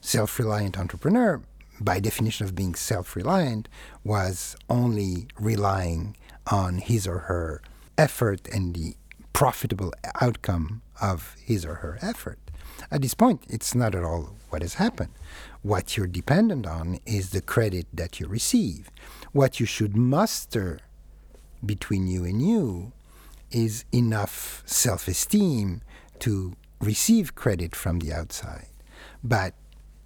Self 0.00 0.38
reliant 0.38 0.78
entrepreneur, 0.78 1.42
by 1.80 2.00
definition 2.00 2.46
of 2.46 2.54
being 2.54 2.74
self 2.74 3.16
reliant, 3.16 3.68
was 4.04 4.56
only 4.70 5.26
relying 5.38 6.16
on 6.50 6.78
his 6.78 7.06
or 7.06 7.18
her 7.20 7.60
effort 7.98 8.48
and 8.48 8.74
the 8.74 8.94
profitable 9.32 9.92
outcome 10.20 10.82
of 11.00 11.36
his 11.44 11.64
or 11.64 11.76
her 11.76 11.98
effort. 12.02 12.38
At 12.90 13.02
this 13.02 13.14
point, 13.14 13.44
it's 13.48 13.74
not 13.74 13.94
at 13.94 14.04
all 14.04 14.36
what 14.50 14.62
has 14.62 14.74
happened. 14.74 15.10
What 15.62 15.96
you're 15.96 16.06
dependent 16.06 16.66
on 16.66 16.98
is 17.06 17.30
the 17.30 17.40
credit 17.40 17.86
that 17.92 18.20
you 18.20 18.26
receive. 18.26 18.90
What 19.32 19.60
you 19.60 19.66
should 19.66 19.96
muster 19.96 20.80
between 21.64 22.06
you 22.06 22.24
and 22.24 22.42
you 22.42 22.92
is 23.50 23.84
enough 23.92 24.62
self 24.66 25.08
esteem 25.08 25.82
to 26.20 26.56
receive 26.80 27.34
credit 27.34 27.74
from 27.76 28.00
the 28.00 28.12
outside. 28.12 28.68
But 29.22 29.54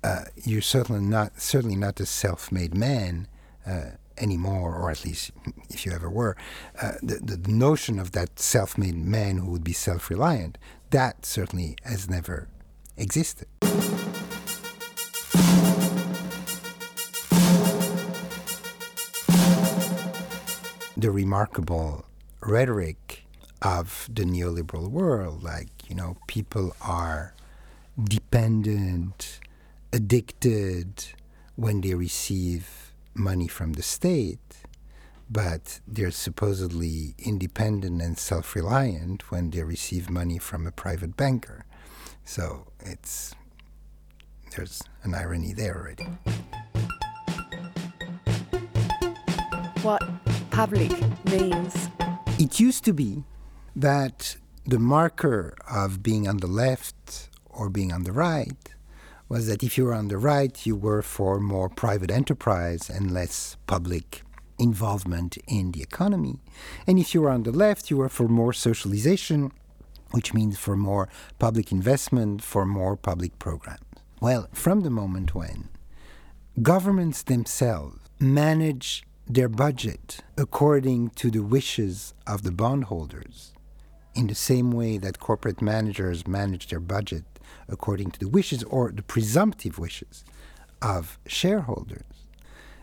uh, 0.05 0.25
you're 0.45 0.63
certainly 0.63 1.03
not 1.03 1.41
certainly 1.41 1.77
not 1.77 1.99
a 2.01 2.07
self 2.07 2.53
made 2.53 2.75
man. 2.75 3.29
Uh, 3.67 3.93
anymore, 4.19 4.75
or 4.75 4.91
at 4.91 5.05
least 5.05 5.31
if 5.71 5.87
you 5.87 5.93
ever 5.93 6.09
were, 6.11 6.37
uh, 6.81 6.93
the, 7.03 7.37
the 7.37 7.51
notion 7.51 7.99
of 7.99 8.13
that 8.13 8.39
self 8.39 8.77
made 8.79 8.97
man 8.97 9.39
who 9.39 9.51
would 9.51 9.65
be 9.65 9.73
self 9.73 10.11
reliant, 10.11 10.59
that 10.91 11.25
certainly 11.27 11.77
has 11.85 12.09
never 12.09 12.49
existed. 12.97 13.49
The 20.99 21.11
remarkable 21.11 22.07
rhetoric 22.41 23.25
of 23.61 24.09
the 24.13 24.25
neoliberal 24.25 24.89
world, 24.91 25.43
like, 25.43 25.69
you 25.89 25.95
know, 25.95 26.17
people 26.27 26.75
are 26.81 27.35
dependent, 28.03 29.41
addicted 29.93 31.05
when 31.57 31.81
they 31.81 31.95
receive 31.95 32.95
money 33.19 33.49
from 33.49 33.75
the 33.75 33.83
state, 33.83 34.63
but 35.31 35.81
they're 35.87 36.11
supposedly 36.11 37.15
independent 37.19 38.01
and 38.03 38.19
self 38.19 38.55
reliant 38.55 39.31
when 39.31 39.51
they 39.51 39.63
receive 39.63 40.09
money 40.11 40.39
from 40.39 40.67
a 40.67 40.73
private 40.73 41.17
banker. 41.17 41.65
So 42.25 42.69
it's 42.81 43.35
there's 44.57 44.83
an 45.03 45.15
irony 45.15 45.53
there 45.53 45.77
already. 45.77 46.07
What 49.83 50.03
public 50.51 50.93
means. 51.27 51.89
It 52.39 52.59
used 52.59 52.85
to 52.85 52.93
be 52.93 53.25
that 53.75 54.37
the 54.65 54.79
marker 54.79 55.55
of 55.71 56.03
being 56.03 56.27
on 56.27 56.39
the 56.39 56.47
left 56.47 57.29
or 57.45 57.69
being 57.69 57.93
on 57.93 58.05
the 58.05 58.13
right 58.13 58.76
was 59.29 59.47
that 59.47 59.63
if 59.63 59.77
you 59.77 59.85
were 59.85 59.95
on 59.95 60.09
the 60.09 60.19
right, 60.19 60.67
you 60.67 60.77
were 60.77 61.03
for 61.03 61.41
more 61.41 61.69
private 61.69 62.11
enterprise 62.11 62.89
and 62.89 63.13
less 63.13 63.57
public 63.67 64.23
involvement 64.59 65.37
in 65.47 65.73
the 65.73 65.83
economy. 65.83 66.39
And 66.87 66.99
if 66.99 67.15
you 67.15 67.23
were 67.23 67.31
on 67.31 67.43
the 67.43 67.53
left, 67.53 67.91
you 67.91 67.97
were 67.99 68.09
for 68.09 68.29
more 68.29 68.53
socialization, 68.53 69.53
which 70.13 70.33
means 70.33 70.59
for 70.59 70.77
more 70.77 71.09
public 71.39 71.73
investment, 71.73 72.43
for 72.43 72.65
more 72.65 72.97
public 72.97 73.39
programs. 73.39 73.81
Well, 74.21 74.49
from 74.53 74.81
the 74.81 74.91
moment 74.91 75.35
when 75.35 75.69
governments 76.63 77.23
themselves 77.23 77.99
manage 78.19 79.05
their 79.27 79.49
budget 79.49 80.21
according 80.39 81.11
to 81.11 81.31
the 81.31 81.43
wishes 81.43 82.15
of 82.27 82.43
the 82.43 82.53
bondholders, 82.53 83.53
in 84.17 84.27
the 84.27 84.35
same 84.35 84.71
way 84.73 84.99
that 84.99 85.21
corporate 85.21 85.61
managers 85.61 86.27
manage 86.27 86.69
their 86.69 86.81
budget 86.81 87.25
according 87.69 88.11
to 88.13 88.19
the 88.19 88.29
wishes 88.29 88.63
or 88.65 88.91
the 88.91 89.03
presumptive 89.03 89.79
wishes 89.79 90.25
of 90.81 91.19
shareholders, 91.27 92.05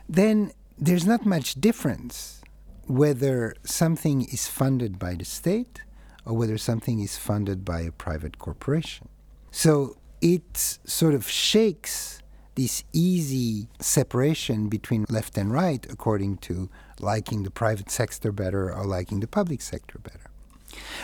then 0.08 0.52
there's 0.78 1.06
not 1.06 1.26
much 1.26 1.56
difference 1.56 2.41
whether 2.88 3.56
something 3.63 4.22
is 4.26 4.48
funded 4.48 5.00
by 5.00 5.15
the 5.15 5.26
state 5.26 5.82
or 6.26 6.36
whether 6.36 6.58
something 6.58 7.00
is 7.00 7.17
funded 7.17 7.63
by 7.63 7.82
a 7.82 7.91
private 7.91 8.38
corporation. 8.38 9.08
So 9.52 9.98
it 10.22 10.58
sort 10.86 11.13
of 11.13 11.30
shakes 11.30 12.22
this 12.56 12.84
easy 12.93 13.67
separation 13.80 14.69
between 14.69 15.06
left 15.10 15.38
and 15.38 15.52
right 15.52 15.86
according 15.89 16.38
to 16.38 16.69
liking 17.00 17.43
the 17.43 17.52
private 17.52 17.89
sector 17.89 18.32
better 18.32 18.72
or 18.72 18.86
liking 18.86 19.19
the 19.22 19.28
public 19.28 19.62
sector 19.62 19.98
better. 20.00 20.33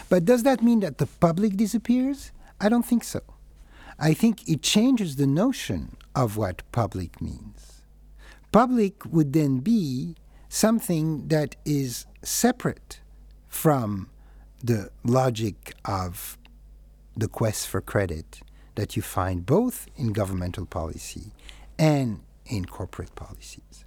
But 0.09 0.25
does 0.25 0.43
that 0.43 0.61
mean 0.61 0.79
that 0.81 0.97
the 0.97 1.05
public 1.05 1.57
disappears? 1.57 2.31
I 2.59 2.69
don't 2.69 2.85
think 2.85 3.03
so. 3.03 3.21
I 3.99 4.13
think 4.13 4.47
it 4.47 4.61
changes 4.61 5.15
the 5.15 5.27
notion 5.27 5.97
of 6.15 6.37
what 6.37 6.63
public 6.71 7.21
means. 7.21 7.81
Public 8.51 9.05
would 9.05 9.33
then 9.33 9.59
be 9.59 10.15
something 10.47 11.27
that 11.27 11.55
is 11.65 12.05
separate 12.23 13.01
from 13.47 14.09
the 14.63 14.89
logic 15.03 15.73
of 15.85 16.37
the 17.15 17.27
quest 17.27 17.67
for 17.67 17.81
credit 17.81 18.41
that 18.75 18.95
you 18.95 19.01
find 19.01 19.45
both 19.45 19.87
in 19.97 20.13
governmental 20.13 20.65
policy 20.65 21.31
and 21.77 22.21
in 22.45 22.65
corporate 22.65 23.13
policies. 23.15 23.85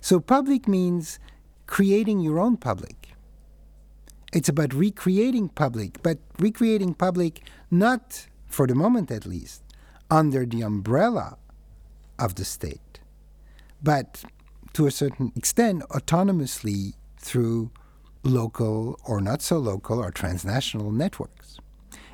So, 0.00 0.20
public 0.20 0.68
means 0.68 1.18
creating 1.66 2.20
your 2.20 2.38
own 2.38 2.56
public. 2.56 3.01
It's 4.32 4.48
about 4.48 4.72
recreating 4.72 5.50
public, 5.50 6.02
but 6.02 6.18
recreating 6.38 6.94
public 6.94 7.42
not, 7.70 8.26
for 8.46 8.66
the 8.66 8.74
moment 8.74 9.10
at 9.10 9.26
least, 9.26 9.62
under 10.10 10.46
the 10.46 10.62
umbrella 10.62 11.36
of 12.18 12.36
the 12.36 12.44
state, 12.44 13.00
but 13.82 14.24
to 14.72 14.86
a 14.86 14.90
certain 14.90 15.32
extent 15.36 15.82
autonomously 15.90 16.94
through 17.18 17.70
local 18.22 18.98
or 19.04 19.20
not 19.20 19.42
so 19.42 19.58
local 19.58 19.98
or 19.98 20.10
transnational 20.10 20.90
networks. 20.90 21.58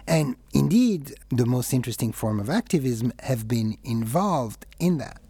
And 0.07 0.37
indeed, 0.55 1.15
the 1.29 1.47
most 1.47 1.73
interesting 1.73 2.13
form 2.13 2.41
of 2.41 2.49
activism 2.49 3.13
have 3.21 3.47
been 3.47 3.77
involved 3.85 4.65
in 4.81 4.99
that. 4.99 5.21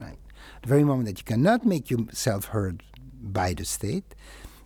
Right? 0.00 0.18
The 0.62 0.68
very 0.68 0.84
moment 0.84 1.06
that 1.06 1.18
you 1.18 1.24
cannot 1.24 1.64
make 1.64 1.90
yourself 1.90 2.46
heard 2.46 2.82
by 3.22 3.54
the 3.54 3.64
state, 3.64 4.14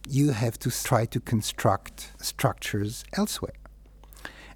you 0.09 0.33
have 0.33 0.59
to 0.61 0.71
try 0.71 1.05
to 1.07 1.21
construct 1.21 2.13
structures 2.19 3.05
elsewhere. 3.13 3.55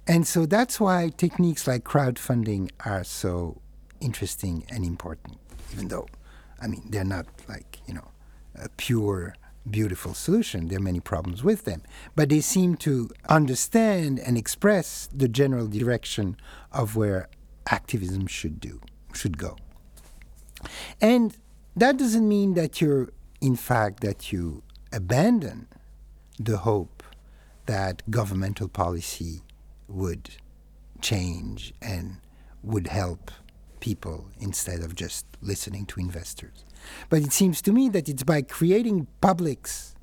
And 0.07 0.27
so 0.27 0.45
that's 0.45 0.79
why 0.79 1.11
techniques 1.15 1.67
like 1.67 1.83
crowdfunding 1.83 2.69
are 2.85 3.03
so 3.03 3.61
interesting 3.99 4.65
and 4.69 4.85
important, 4.85 5.37
even 5.73 5.87
though, 5.87 6.07
I 6.61 6.67
mean, 6.67 6.83
they're 6.89 7.03
not 7.03 7.25
like, 7.47 7.79
you 7.87 7.93
know, 7.93 8.09
a 8.55 8.69
pure 8.77 9.35
beautiful 9.69 10.13
solution. 10.13 10.67
There 10.67 10.77
are 10.77 10.81
many 10.81 10.99
problems 10.99 11.43
with 11.43 11.65
them. 11.65 11.81
But 12.15 12.29
they 12.29 12.41
seem 12.41 12.75
to 12.77 13.09
understand 13.29 14.19
and 14.19 14.37
express 14.37 15.09
the 15.11 15.27
general 15.27 15.67
direction 15.67 16.37
of 16.71 16.95
where 16.95 17.29
activism 17.69 18.27
should 18.27 18.59
do, 18.59 18.81
should 19.13 19.37
go. 19.37 19.57
And 21.01 21.35
that 21.75 21.97
doesn't 21.97 22.27
mean 22.27 22.53
that 22.53 22.79
you're, 22.79 23.09
in 23.41 23.55
fact, 23.55 24.01
that 24.01 24.31
you 24.31 24.61
abandon 24.95 25.67
the 26.39 26.57
hope 26.57 27.03
that 27.65 28.09
governmental 28.09 28.69
policy 28.69 29.41
would 29.87 30.29
change 31.01 31.73
and 31.81 32.17
would 32.63 32.87
help 32.87 33.29
people 33.79 34.29
instead 34.39 34.79
of 34.79 34.95
just 34.95 35.25
listening 35.41 35.85
to 35.85 35.99
investors. 35.99 36.65
But 37.09 37.21
it 37.21 37.33
seems 37.33 37.61
to 37.63 37.71
me 37.71 37.89
that 37.89 38.07
it's 38.09 38.23
by 38.23 38.41
creating 38.41 39.07
publics 39.21 39.95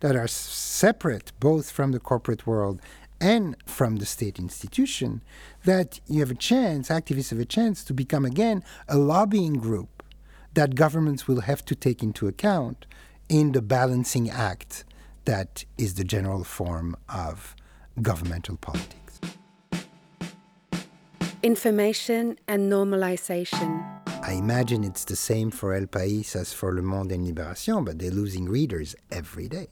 that 0.00 0.16
are 0.16 0.26
separate 0.26 1.32
both 1.38 1.70
from 1.70 1.92
the 1.92 2.00
corporate 2.00 2.46
world 2.46 2.80
and 3.20 3.56
from 3.64 3.96
the 3.96 4.06
state 4.06 4.38
institution 4.38 5.22
that 5.64 6.00
you 6.08 6.18
have 6.20 6.32
a 6.32 6.34
chance, 6.34 6.88
activists 6.88 7.30
have 7.30 7.38
a 7.38 7.44
chance 7.44 7.84
to 7.84 7.94
become 7.94 8.24
again 8.24 8.64
a 8.88 8.98
lobbying 8.98 9.54
group 9.54 10.02
that 10.54 10.74
governments 10.74 11.28
will 11.28 11.42
have 11.42 11.64
to 11.64 11.74
take 11.76 12.02
into 12.02 12.26
account 12.26 12.84
in 13.32 13.52
the 13.52 13.62
balancing 13.62 14.28
act 14.28 14.84
that 15.24 15.64
is 15.78 15.94
the 15.94 16.04
general 16.04 16.44
form 16.44 16.94
of 17.08 17.56
governmental 18.02 18.58
politics. 18.58 19.20
Information 21.42 22.36
and 22.46 22.70
normalization. 22.70 23.82
I 24.22 24.32
imagine 24.32 24.84
it's 24.84 25.06
the 25.06 25.16
same 25.16 25.50
for 25.50 25.72
El 25.72 25.86
País 25.86 26.36
as 26.36 26.52
for 26.52 26.74
Le 26.74 26.82
Monde 26.82 27.12
and 27.12 27.26
Libération, 27.26 27.86
but 27.86 27.98
they're 27.98 28.10
losing 28.10 28.50
readers 28.50 28.94
every 29.10 29.48
day. 29.48 29.68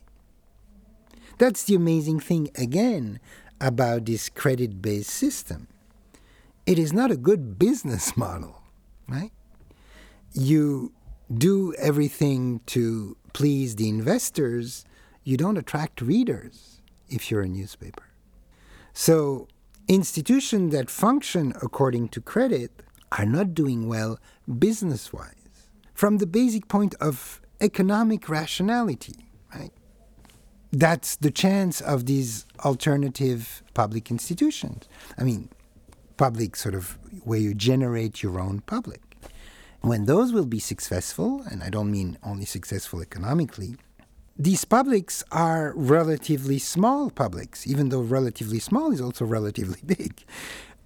That's 1.36 1.64
the 1.64 1.74
amazing 1.74 2.20
thing, 2.20 2.48
again, 2.56 3.20
about 3.60 4.06
this 4.06 4.30
credit 4.30 4.80
based 4.80 5.10
system. 5.10 5.68
It 6.64 6.78
is 6.78 6.94
not 6.94 7.10
a 7.10 7.16
good 7.16 7.58
business 7.58 8.16
model, 8.16 8.62
right? 9.06 9.32
You 10.32 10.92
do 11.32 11.74
everything 11.74 12.60
to 12.66 13.16
please 13.32 13.76
the 13.76 13.88
investors, 13.88 14.84
you 15.24 15.36
don't 15.36 15.56
attract 15.56 16.00
readers 16.00 16.80
if 17.08 17.30
you're 17.30 17.42
a 17.42 17.48
newspaper. 17.48 18.04
So, 18.92 19.48
institutions 19.88 20.72
that 20.72 20.90
function 20.90 21.52
according 21.62 22.08
to 22.10 22.20
credit 22.20 22.82
are 23.12 23.26
not 23.26 23.54
doing 23.54 23.88
well 23.88 24.18
business 24.58 25.12
wise 25.12 25.68
from 25.94 26.18
the 26.18 26.26
basic 26.26 26.68
point 26.68 26.94
of 27.00 27.40
economic 27.60 28.28
rationality, 28.28 29.26
right? 29.54 29.72
That's 30.72 31.16
the 31.16 31.30
chance 31.30 31.80
of 31.80 32.06
these 32.06 32.46
alternative 32.64 33.62
public 33.74 34.10
institutions. 34.10 34.88
I 35.18 35.24
mean, 35.24 35.48
public 36.16 36.56
sort 36.56 36.74
of 36.74 36.98
where 37.24 37.40
you 37.40 37.54
generate 37.54 38.22
your 38.22 38.38
own 38.40 38.60
public. 38.60 39.09
When 39.80 40.04
those 40.04 40.32
will 40.32 40.46
be 40.46 40.58
successful, 40.58 41.42
and 41.50 41.62
I 41.62 41.70
don't 41.70 41.90
mean 41.90 42.18
only 42.22 42.44
successful 42.44 43.00
economically, 43.00 43.76
these 44.36 44.64
publics 44.64 45.24
are 45.32 45.72
relatively 45.74 46.58
small 46.58 47.10
publics, 47.10 47.66
even 47.66 47.88
though 47.88 48.00
relatively 48.00 48.58
small 48.58 48.92
is 48.92 49.00
also 49.00 49.24
relatively 49.24 49.80
big. 49.86 50.22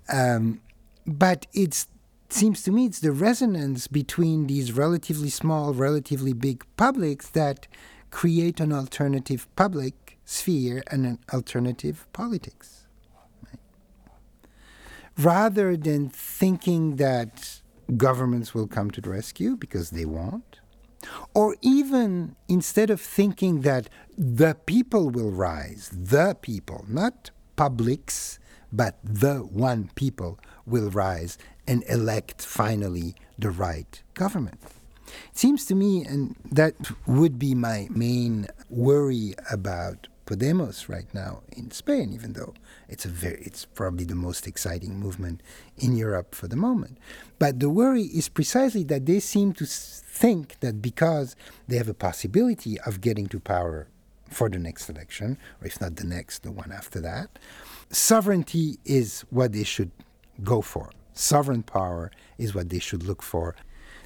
Um, 0.09 0.61
but 1.07 1.46
it 1.52 1.87
seems 2.28 2.62
to 2.62 2.72
me 2.72 2.87
it's 2.87 3.00
the 3.00 3.12
resonance 3.12 3.88
between 3.88 4.46
these 4.46 4.72
relatively 4.72 5.30
small, 5.30 5.74
relatively 5.74 6.33
big 6.33 6.64
publics 6.76 7.28
that 7.30 7.66
create 8.11 8.61
an 8.61 8.72
alternative 8.72 9.48
public 9.57 10.18
sphere 10.24 10.83
and 10.90 11.04
an 11.04 11.18
alternative 11.33 12.07
politics. 12.12 12.87
Right? 13.44 13.61
Rather 15.18 15.76
than 15.76 16.09
thinking 16.09 16.96
that 16.96 17.61
governments 17.97 18.55
will 18.55 18.66
come 18.66 18.90
to 18.92 19.01
the 19.01 19.11
rescue 19.11 19.57
because 19.57 19.90
they 19.90 20.05
won't, 20.05 20.61
or 21.35 21.57
even 21.61 22.37
instead 22.49 22.90
of 22.90 23.01
thinking 23.01 23.61
that 23.62 23.88
the 24.16 24.57
people 24.66 25.11
will 25.11 25.31
rise, 25.31 25.90
the 25.92 26.37
people, 26.40 26.85
not 26.88 27.31
publics, 27.57 28.38
but 28.73 28.99
the 29.05 29.37
one 29.38 29.90
people 29.94 30.38
will 30.66 30.90
rise 30.90 31.38
and 31.66 31.85
elect 31.88 32.42
finally 32.44 33.14
the 33.38 33.51
right 33.51 34.02
government. 34.15 34.61
It 35.31 35.38
seems 35.38 35.67
to 35.67 35.75
me, 35.75 36.04
and 36.04 36.35
that 36.50 36.75
would 37.06 37.38
be 37.38 37.54
my 37.54 37.88
main 37.90 38.48
worry 38.69 39.35
about 39.50 40.08
Podemos 40.27 40.88
right 40.88 41.13
now 41.13 41.42
in 41.52 41.71
Spain, 41.71 42.13
even 42.13 42.33
though 42.33 42.54
it's 42.88 43.04
a 43.04 43.08
very, 43.08 43.40
it's 43.42 43.64
probably 43.64 44.04
the 44.04 44.14
most 44.14 44.46
exciting 44.46 44.98
movement 44.98 45.42
in 45.78 45.96
Europe 45.96 46.35
for 46.35 46.48
the 46.48 46.56
moment. 46.56 46.98
But 47.38 47.60
the 47.60 47.70
worry 47.70 48.04
is 48.04 48.28
precisely 48.28 48.85
that 48.85 49.06
they 49.06 49.20
seem 49.20 49.52
to 49.54 49.66
think 49.66 50.60
that 50.60 50.82
because 50.82 51.37
they 51.68 51.76
have 51.76 51.88
a 51.88 51.94
possibility 51.94 52.78
of 52.80 53.00
getting 53.00 53.26
to 53.28 53.40
power 53.40 53.88
for 54.30 54.48
the 54.48 54.58
next 54.58 54.88
election, 54.88 55.38
or 55.60 55.66
if 55.66 55.80
not 55.80 55.96
the 55.96 56.06
next, 56.06 56.42
the 56.42 56.52
one 56.52 56.72
after 56.72 57.00
that, 57.00 57.38
sovereignty 57.90 58.78
is 58.85 59.24
what 59.30 59.52
they 59.52 59.64
should 59.64 59.90
go 60.42 60.60
for. 60.60 60.90
Sovereign 61.12 61.62
power 61.62 62.10
is 62.38 62.54
what 62.54 62.70
they 62.70 62.80
should 62.80 63.04
look 63.04 63.22
for. 63.22 63.54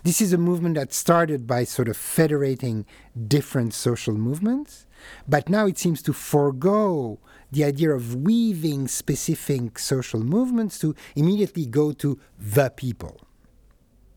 This 0.05 0.21
is 0.21 0.33
a 0.33 0.39
movement 0.39 0.77
that 0.77 0.93
started 0.93 1.47
by 1.47 1.65
sort 1.65 1.89
of 1.89 1.97
federating 1.97 2.87
different 3.27 3.75
social 3.75 4.15
movements, 4.15 4.87
but 5.27 5.49
now 5.49 5.67
it 5.67 5.79
seems 5.79 6.03
to 6.03 6.13
forego 6.13 7.19
the 7.51 7.65
idea 7.65 7.91
of 7.91 8.15
weaving 8.15 8.89
specific 8.89 9.79
social 9.79 10.21
movements 10.21 10.79
to 10.81 10.95
immediately 11.17 11.67
go 11.67 11.93
to 11.93 12.19
the 12.39 12.71
people. 12.71 13.21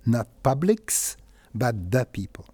Not 0.06 0.28
publics, 0.44 1.18
but 1.54 1.92
the 1.92 2.06
people. 2.06 2.46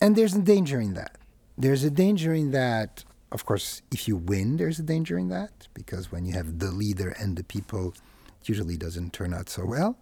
And 0.00 0.16
there's 0.16 0.34
a 0.34 0.40
danger 0.40 0.80
in 0.80 0.94
that. 0.94 1.18
There's 1.58 1.84
a 1.84 1.90
danger 1.90 2.32
in 2.32 2.52
that, 2.52 3.04
of 3.32 3.44
course, 3.44 3.82
if 3.92 4.08
you 4.08 4.16
win, 4.16 4.56
there's 4.56 4.78
a 4.78 4.82
danger 4.82 5.18
in 5.18 5.28
that, 5.28 5.68
because 5.74 6.10
when 6.10 6.24
you 6.24 6.32
have 6.32 6.58
the 6.58 6.70
leader 6.70 7.14
and 7.20 7.36
the 7.36 7.44
people, 7.44 7.94
it 8.40 8.48
usually 8.48 8.76
doesn't 8.76 9.12
turn 9.12 9.34
out 9.34 9.48
so 9.50 9.66
well. 9.66 9.98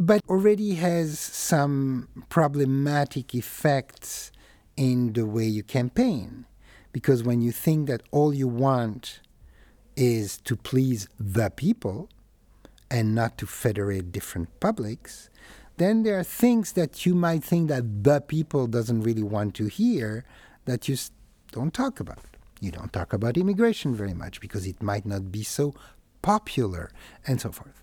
But 0.00 0.22
already 0.28 0.74
has 0.74 1.20
some 1.20 2.08
problematic 2.28 3.34
effects 3.34 4.32
in 4.76 5.12
the 5.12 5.26
way 5.26 5.44
you 5.44 5.62
campaign. 5.62 6.46
Because 6.94 7.24
when 7.24 7.40
you 7.40 7.50
think 7.50 7.88
that 7.88 8.04
all 8.12 8.32
you 8.32 8.46
want 8.46 9.18
is 9.96 10.38
to 10.42 10.54
please 10.54 11.08
the 11.18 11.50
people 11.50 12.08
and 12.88 13.16
not 13.16 13.36
to 13.38 13.46
federate 13.46 14.12
different 14.12 14.48
publics, 14.60 15.28
then 15.76 16.04
there 16.04 16.16
are 16.16 16.22
things 16.22 16.74
that 16.74 17.04
you 17.04 17.16
might 17.16 17.42
think 17.42 17.68
that 17.68 18.04
the 18.04 18.20
people 18.20 18.68
doesn't 18.68 19.02
really 19.02 19.24
want 19.24 19.56
to 19.56 19.66
hear 19.66 20.24
that 20.66 20.86
you 20.86 20.96
don't 21.50 21.74
talk 21.74 21.98
about. 21.98 22.20
You 22.60 22.70
don't 22.70 22.92
talk 22.92 23.12
about 23.12 23.36
immigration 23.36 23.96
very 23.96 24.14
much 24.14 24.40
because 24.40 24.64
it 24.64 24.80
might 24.80 25.04
not 25.04 25.32
be 25.32 25.42
so 25.42 25.74
popular 26.22 26.92
and 27.26 27.40
so 27.40 27.50
forth. 27.50 27.82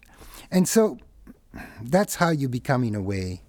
And 0.49 0.69
so 0.69 0.97
that's 1.81 2.15
how 2.15 2.29
you 2.29 2.47
become, 2.47 2.85
in 2.85 2.95
a 2.95 3.01
way, 3.01 3.41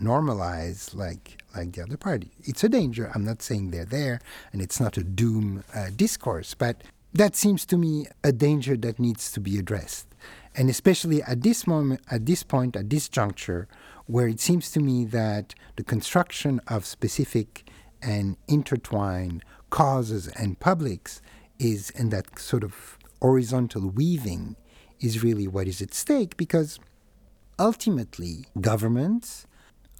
normalized 0.00 0.94
like 0.94 1.42
like 1.56 1.72
the 1.72 1.82
other 1.82 1.96
party. 1.96 2.30
It's 2.42 2.64
a 2.64 2.68
danger. 2.68 3.10
I'm 3.14 3.24
not 3.24 3.42
saying 3.42 3.70
they're 3.70 3.84
there, 3.84 4.20
and 4.52 4.60
it's 4.60 4.80
not 4.80 4.96
a 4.96 5.04
doom 5.04 5.64
uh, 5.74 5.90
discourse, 5.94 6.54
but 6.54 6.82
that 7.12 7.36
seems 7.36 7.64
to 7.66 7.76
me 7.76 8.06
a 8.24 8.32
danger 8.32 8.76
that 8.76 8.98
needs 8.98 9.30
to 9.32 9.40
be 9.40 9.58
addressed 9.58 10.08
and 10.54 10.70
especially 10.70 11.22
at 11.22 11.42
this 11.42 11.66
moment, 11.66 12.00
at 12.10 12.26
this 12.26 12.42
point, 12.42 12.76
at 12.76 12.90
this 12.90 13.08
juncture, 13.08 13.66
where 14.06 14.28
it 14.28 14.40
seems 14.40 14.70
to 14.72 14.80
me 14.80 15.04
that 15.06 15.54
the 15.76 15.82
construction 15.82 16.60
of 16.68 16.86
specific 16.86 17.68
and 18.02 18.36
intertwined 18.46 19.42
causes 19.70 20.28
and 20.28 20.60
publics 20.60 21.20
is, 21.58 21.90
and 21.96 22.10
that 22.12 22.38
sort 22.38 22.62
of 22.62 22.98
horizontal 23.20 23.88
weaving 23.88 24.56
is 25.00 25.22
really 25.22 25.48
what 25.48 25.66
is 25.66 25.82
at 25.82 25.94
stake 25.94 26.36
because 26.36 26.78
ultimately 27.58 28.44
governments 28.60 29.46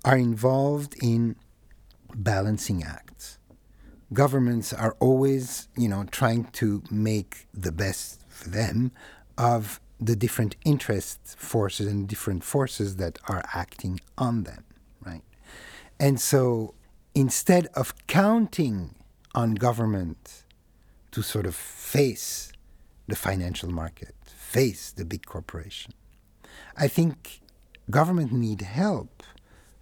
are 0.04 0.16
involved 0.16 0.96
in 1.02 1.36
balancing 2.14 2.82
acts. 2.82 3.38
Governments 4.12 4.72
are 4.72 4.96
always, 5.00 5.68
you 5.76 5.88
know, 5.88 6.04
trying 6.10 6.44
to 6.44 6.82
make 6.90 7.46
the 7.52 7.72
best 7.72 8.20
for 8.28 8.48
them 8.48 8.92
of 9.38 9.80
the 9.98 10.14
different 10.14 10.56
interest 10.64 11.36
forces 11.38 11.86
and 11.86 12.06
different 12.06 12.44
forces 12.44 12.96
that 12.96 13.18
are 13.28 13.42
acting 13.54 14.00
on 14.18 14.44
them, 14.44 14.64
right? 15.04 15.22
And 15.98 16.20
so 16.20 16.74
instead 17.14 17.66
of 17.74 17.94
counting 18.06 18.94
on 19.34 19.54
government 19.54 20.44
to 21.12 21.22
sort 21.22 21.46
of 21.46 21.54
face 21.54 22.52
the 23.08 23.16
financial 23.16 23.70
market, 23.70 24.14
face 24.24 24.92
the 24.92 25.04
big 25.04 25.24
corporation, 25.24 25.92
I 26.76 26.88
think 26.88 27.40
government 27.90 28.32
need 28.32 28.60
help 28.62 29.22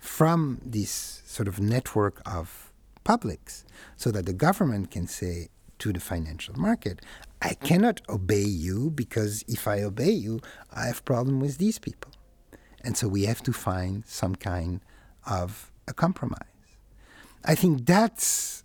from 0.03 0.61
this 0.67 1.23
sort 1.25 1.47
of 1.47 1.61
network 1.61 2.21
of 2.27 2.73
publics 3.05 3.65
so 3.97 4.11
that 4.11 4.27
the 4.27 4.33
government 4.33 4.91
can 4.91 5.07
say 5.07 5.49
to 5.79 5.93
the 5.93 6.01
financial 6.01 6.59
market, 6.59 7.01
I 7.41 7.55
cannot 7.55 8.01
obey 8.09 8.43
you 8.43 8.91
because 8.91 9.45
if 9.47 9.69
I 9.69 9.81
obey 9.83 10.11
you, 10.11 10.41
I 10.75 10.87
have 10.87 11.05
problem 11.05 11.39
with 11.39 11.59
these 11.59 11.79
people. 11.79 12.11
And 12.83 12.97
so 12.97 13.07
we 13.07 13.27
have 13.27 13.45
to 13.45 13.53
find 13.53 14.05
some 14.05 14.35
kind 14.35 14.81
of 15.25 15.71
a 15.87 15.95
compromise. 15.95 16.49
I 17.45 17.55
think 17.55 17.87
that's 17.87 18.65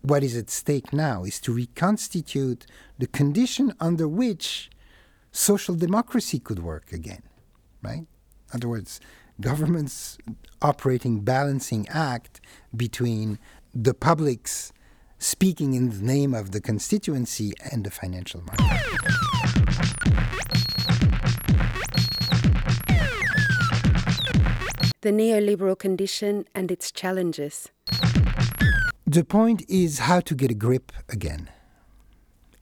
what 0.00 0.24
is 0.24 0.38
at 0.38 0.48
stake 0.48 0.90
now 0.90 1.24
is 1.24 1.38
to 1.40 1.52
reconstitute 1.52 2.64
the 2.98 3.06
condition 3.06 3.74
under 3.78 4.08
which 4.08 4.70
social 5.32 5.74
democracy 5.74 6.38
could 6.38 6.60
work 6.62 6.92
again, 6.92 7.24
right? 7.82 8.06
In 8.06 8.54
other 8.54 8.68
words, 8.68 9.00
governments 9.40 10.18
operating 10.62 11.20
balancing 11.20 11.86
act 11.88 12.40
between 12.74 13.38
the 13.74 13.94
public's 13.94 14.72
speaking 15.18 15.74
in 15.74 15.90
the 15.90 16.02
name 16.02 16.34
of 16.34 16.52
the 16.52 16.60
constituency 16.60 17.52
and 17.72 17.84
the 17.84 17.90
financial 17.90 18.42
market. 18.42 18.82
The 25.02 25.12
neoliberal 25.12 25.78
condition 25.78 26.46
and 26.54 26.70
its 26.70 26.90
challenges. 26.90 27.68
The 29.06 29.24
point 29.24 29.62
is 29.68 30.00
how 30.00 30.20
to 30.20 30.34
get 30.34 30.50
a 30.50 30.54
grip 30.54 30.90
again, 31.08 31.48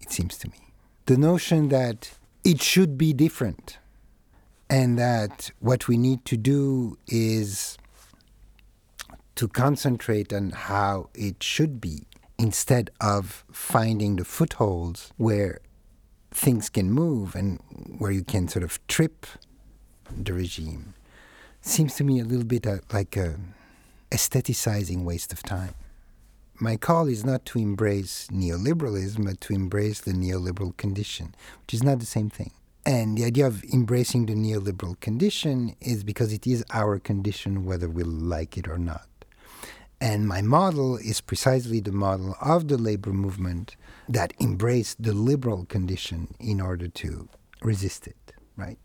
it 0.00 0.12
seems 0.12 0.36
to 0.38 0.48
me. 0.48 0.74
The 1.06 1.16
notion 1.16 1.68
that 1.70 2.18
it 2.44 2.60
should 2.60 2.98
be 2.98 3.14
different 3.14 3.78
and 4.74 4.98
that 4.98 5.52
what 5.60 5.86
we 5.86 5.96
need 5.96 6.24
to 6.24 6.36
do 6.36 6.98
is 7.06 7.78
to 9.36 9.46
concentrate 9.46 10.32
on 10.32 10.50
how 10.50 11.08
it 11.14 11.40
should 11.40 11.80
be 11.80 12.02
instead 12.40 12.90
of 13.00 13.44
finding 13.52 14.16
the 14.16 14.24
footholds 14.24 15.12
where 15.16 15.60
things 16.32 16.68
can 16.68 16.90
move 16.90 17.36
and 17.36 17.60
where 17.98 18.10
you 18.10 18.24
can 18.24 18.48
sort 18.48 18.64
of 18.64 18.84
trip 18.88 19.26
the 20.10 20.32
regime 20.32 20.94
seems 21.60 21.94
to 21.94 22.02
me 22.02 22.18
a 22.18 22.24
little 22.24 22.44
bit 22.44 22.66
uh, 22.66 22.78
like 22.92 23.16
a 23.16 23.38
aestheticizing 24.10 25.04
waste 25.04 25.32
of 25.32 25.40
time. 25.44 25.74
My 26.60 26.76
call 26.76 27.06
is 27.06 27.24
not 27.24 27.44
to 27.46 27.60
embrace 27.60 28.26
neoliberalism, 28.32 29.24
but 29.24 29.40
to 29.42 29.54
embrace 29.54 30.00
the 30.00 30.12
neoliberal 30.12 30.76
condition, 30.76 31.32
which 31.60 31.74
is 31.74 31.82
not 31.84 32.00
the 32.00 32.06
same 32.06 32.28
thing. 32.28 32.50
And 32.87 33.16
the 33.16 33.24
idea 33.24 33.47
of 33.47 33.64
embracing 33.64 34.26
the 34.26 34.35
neoliberal 34.35 35.01
condition 35.01 35.74
is 35.80 36.05
because 36.05 36.32
it 36.32 36.47
is 36.47 36.64
our 36.70 36.99
condition 36.99 37.64
whether 37.64 37.89
we 37.89 38.03
like 38.03 38.59
it 38.59 38.68
or 38.68 38.78
not. 38.78 39.09
And 40.01 40.28
my 40.28 40.43
model 40.43 40.97
is 40.99 41.22
precisely 41.22 41.80
the 41.80 41.93
model 41.93 42.37
of 42.43 42.68
the 42.68 42.76
labor 42.76 43.12
movement 43.12 43.76
that 44.07 44.35
embraced 44.39 45.03
the 45.03 45.14
liberal 45.14 45.64
condition 45.64 46.35
in 46.39 46.61
order 46.61 46.89
to 46.89 47.28
resist 47.62 48.07
it, 48.07 48.35
right? 48.57 48.78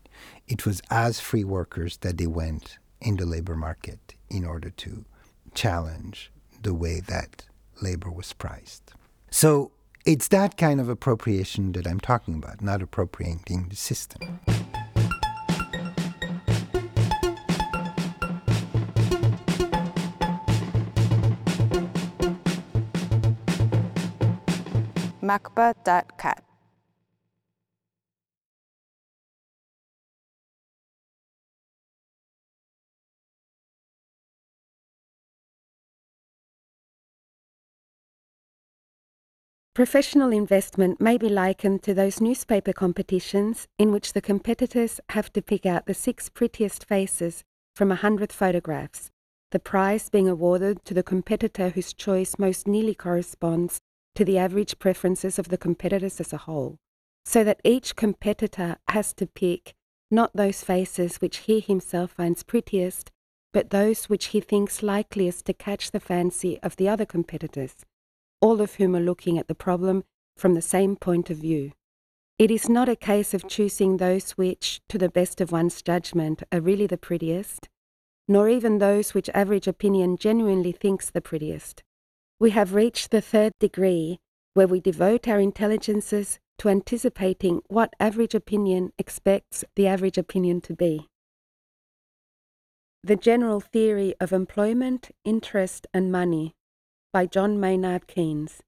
It 0.48 0.66
was 0.66 0.82
as 0.90 1.20
free 1.20 1.44
workers 1.44 1.98
that 1.98 2.18
they 2.18 2.28
went 2.28 2.78
in 3.02 3.18
the 3.18 3.26
labor 3.26 3.56
market 3.56 4.16
in 4.30 4.46
order 4.46 4.70
to 4.70 5.04
challenge 5.54 6.32
the 6.62 6.74
way 6.74 7.02
that 7.02 7.46
labor 7.82 8.10
was 8.10 8.32
priced. 8.32 8.94
So 9.30 9.72
it's 10.10 10.30
that 10.30 10.58
kind 10.58 10.82
of 10.82 10.90
appropriation 10.90 11.74
that 11.74 11.86
I'm 11.86 12.00
talking 12.00 12.34
about, 12.34 12.64
not 12.64 12.82
appropriating 12.82 13.68
the 13.70 13.76
system. 13.76 14.40
macba.cat. 25.22 26.49
Professional 39.80 40.34
investment 40.34 41.00
may 41.00 41.18
be 41.18 41.30
likened 41.30 41.84
to 41.84 41.94
those 41.94 42.20
newspaper 42.20 42.74
competitions 42.74 43.66
in 43.78 43.94
which 43.94 44.12
the 44.12 44.20
competitors 44.20 45.00
have 45.12 45.32
to 45.32 45.42
pick 45.42 45.66
out 45.66 45.86
the 45.86 45.94
six 45.94 46.28
prettiest 46.28 46.84
faces 46.84 47.46
from 47.76 47.90
a 47.90 47.96
hundred 47.96 48.34
photographs, 48.34 49.10
the 49.52 49.58
prize 49.58 50.10
being 50.10 50.28
awarded 50.28 50.84
to 50.84 50.94
the 50.94 51.02
competitor 51.02 51.70
whose 51.70 51.94
choice 51.94 52.38
most 52.38 52.68
nearly 52.68 52.94
corresponds 52.94 53.80
to 54.16 54.26
the 54.26 54.38
average 54.38 54.78
preferences 54.80 55.40
of 55.40 55.48
the 55.48 55.58
competitors 55.58 56.20
as 56.20 56.34
a 56.34 56.38
whole, 56.40 56.76
so 57.24 57.46
that 57.46 57.62
each 57.64 57.96
competitor 57.96 58.76
has 58.90 59.14
to 59.14 59.28
pick 59.28 59.76
not 60.12 60.36
those 60.36 60.62
faces 60.62 61.22
which 61.22 61.38
he 61.48 61.62
himself 61.62 62.12
finds 62.12 62.44
prettiest, 62.44 63.12
but 63.54 63.70
those 63.70 64.10
which 64.10 64.26
he 64.26 64.42
thinks 64.42 64.84
likeliest 64.84 65.46
to 65.46 65.54
catch 65.54 65.92
the 65.92 66.02
fancy 66.02 66.60
of 66.62 66.76
the 66.76 66.90
other 66.90 67.06
competitors, 67.06 67.86
all 68.42 68.62
of 68.62 68.76
whom 68.76 68.96
are 68.96 69.02
looking 69.02 69.38
at 69.38 69.48
the 69.48 69.56
problem 69.56 70.04
from 70.38 70.54
the 70.54 70.62
same 70.62 70.96
point 70.96 71.30
of 71.30 71.38
view. 71.38 71.72
It 72.38 72.52
is 72.52 72.70
not 72.70 72.88
a 72.88 72.96
case 72.96 73.34
of 73.34 73.48
choosing 73.48 73.98
those 73.98 74.32
which, 74.32 74.80
to 74.88 74.98
the 74.98 75.10
best 75.10 75.42
of 75.42 75.52
one's 75.52 75.82
judgment, 75.82 76.44
are 76.52 76.62
really 76.62 76.88
the 76.88 76.98
prettiest, 76.98 77.68
nor 78.30 78.48
even 78.48 78.78
those 78.78 79.14
which 79.14 79.30
average 79.34 79.68
opinion 79.68 80.16
genuinely 80.16 80.72
thinks 80.72 81.10
the 81.10 81.20
prettiest. 81.20 81.84
We 82.40 82.52
have 82.52 82.74
reached 82.74 83.12
the 83.12 83.22
third 83.22 83.52
degree, 83.60 84.20
where 84.54 84.68
we 84.68 84.80
devote 84.80 85.28
our 85.28 85.40
intelligences 85.40 86.40
to 86.60 86.70
anticipating 86.70 87.62
what 87.68 87.94
average 88.00 88.34
opinion 88.34 88.94
expects 88.98 89.66
the 89.76 89.88
average 89.88 90.18
opinion 90.18 90.62
to 90.62 90.74
be. 90.74 91.08
The 93.04 93.16
General 93.16 93.60
Theory 93.60 94.14
of 94.22 94.32
Employment, 94.32 95.12
Interest 95.26 95.88
and 95.94 96.12
Money 96.12 96.54
by 97.12 97.26
John 97.26 97.60
Maynard 97.60 98.06
Keynes. 98.06 98.62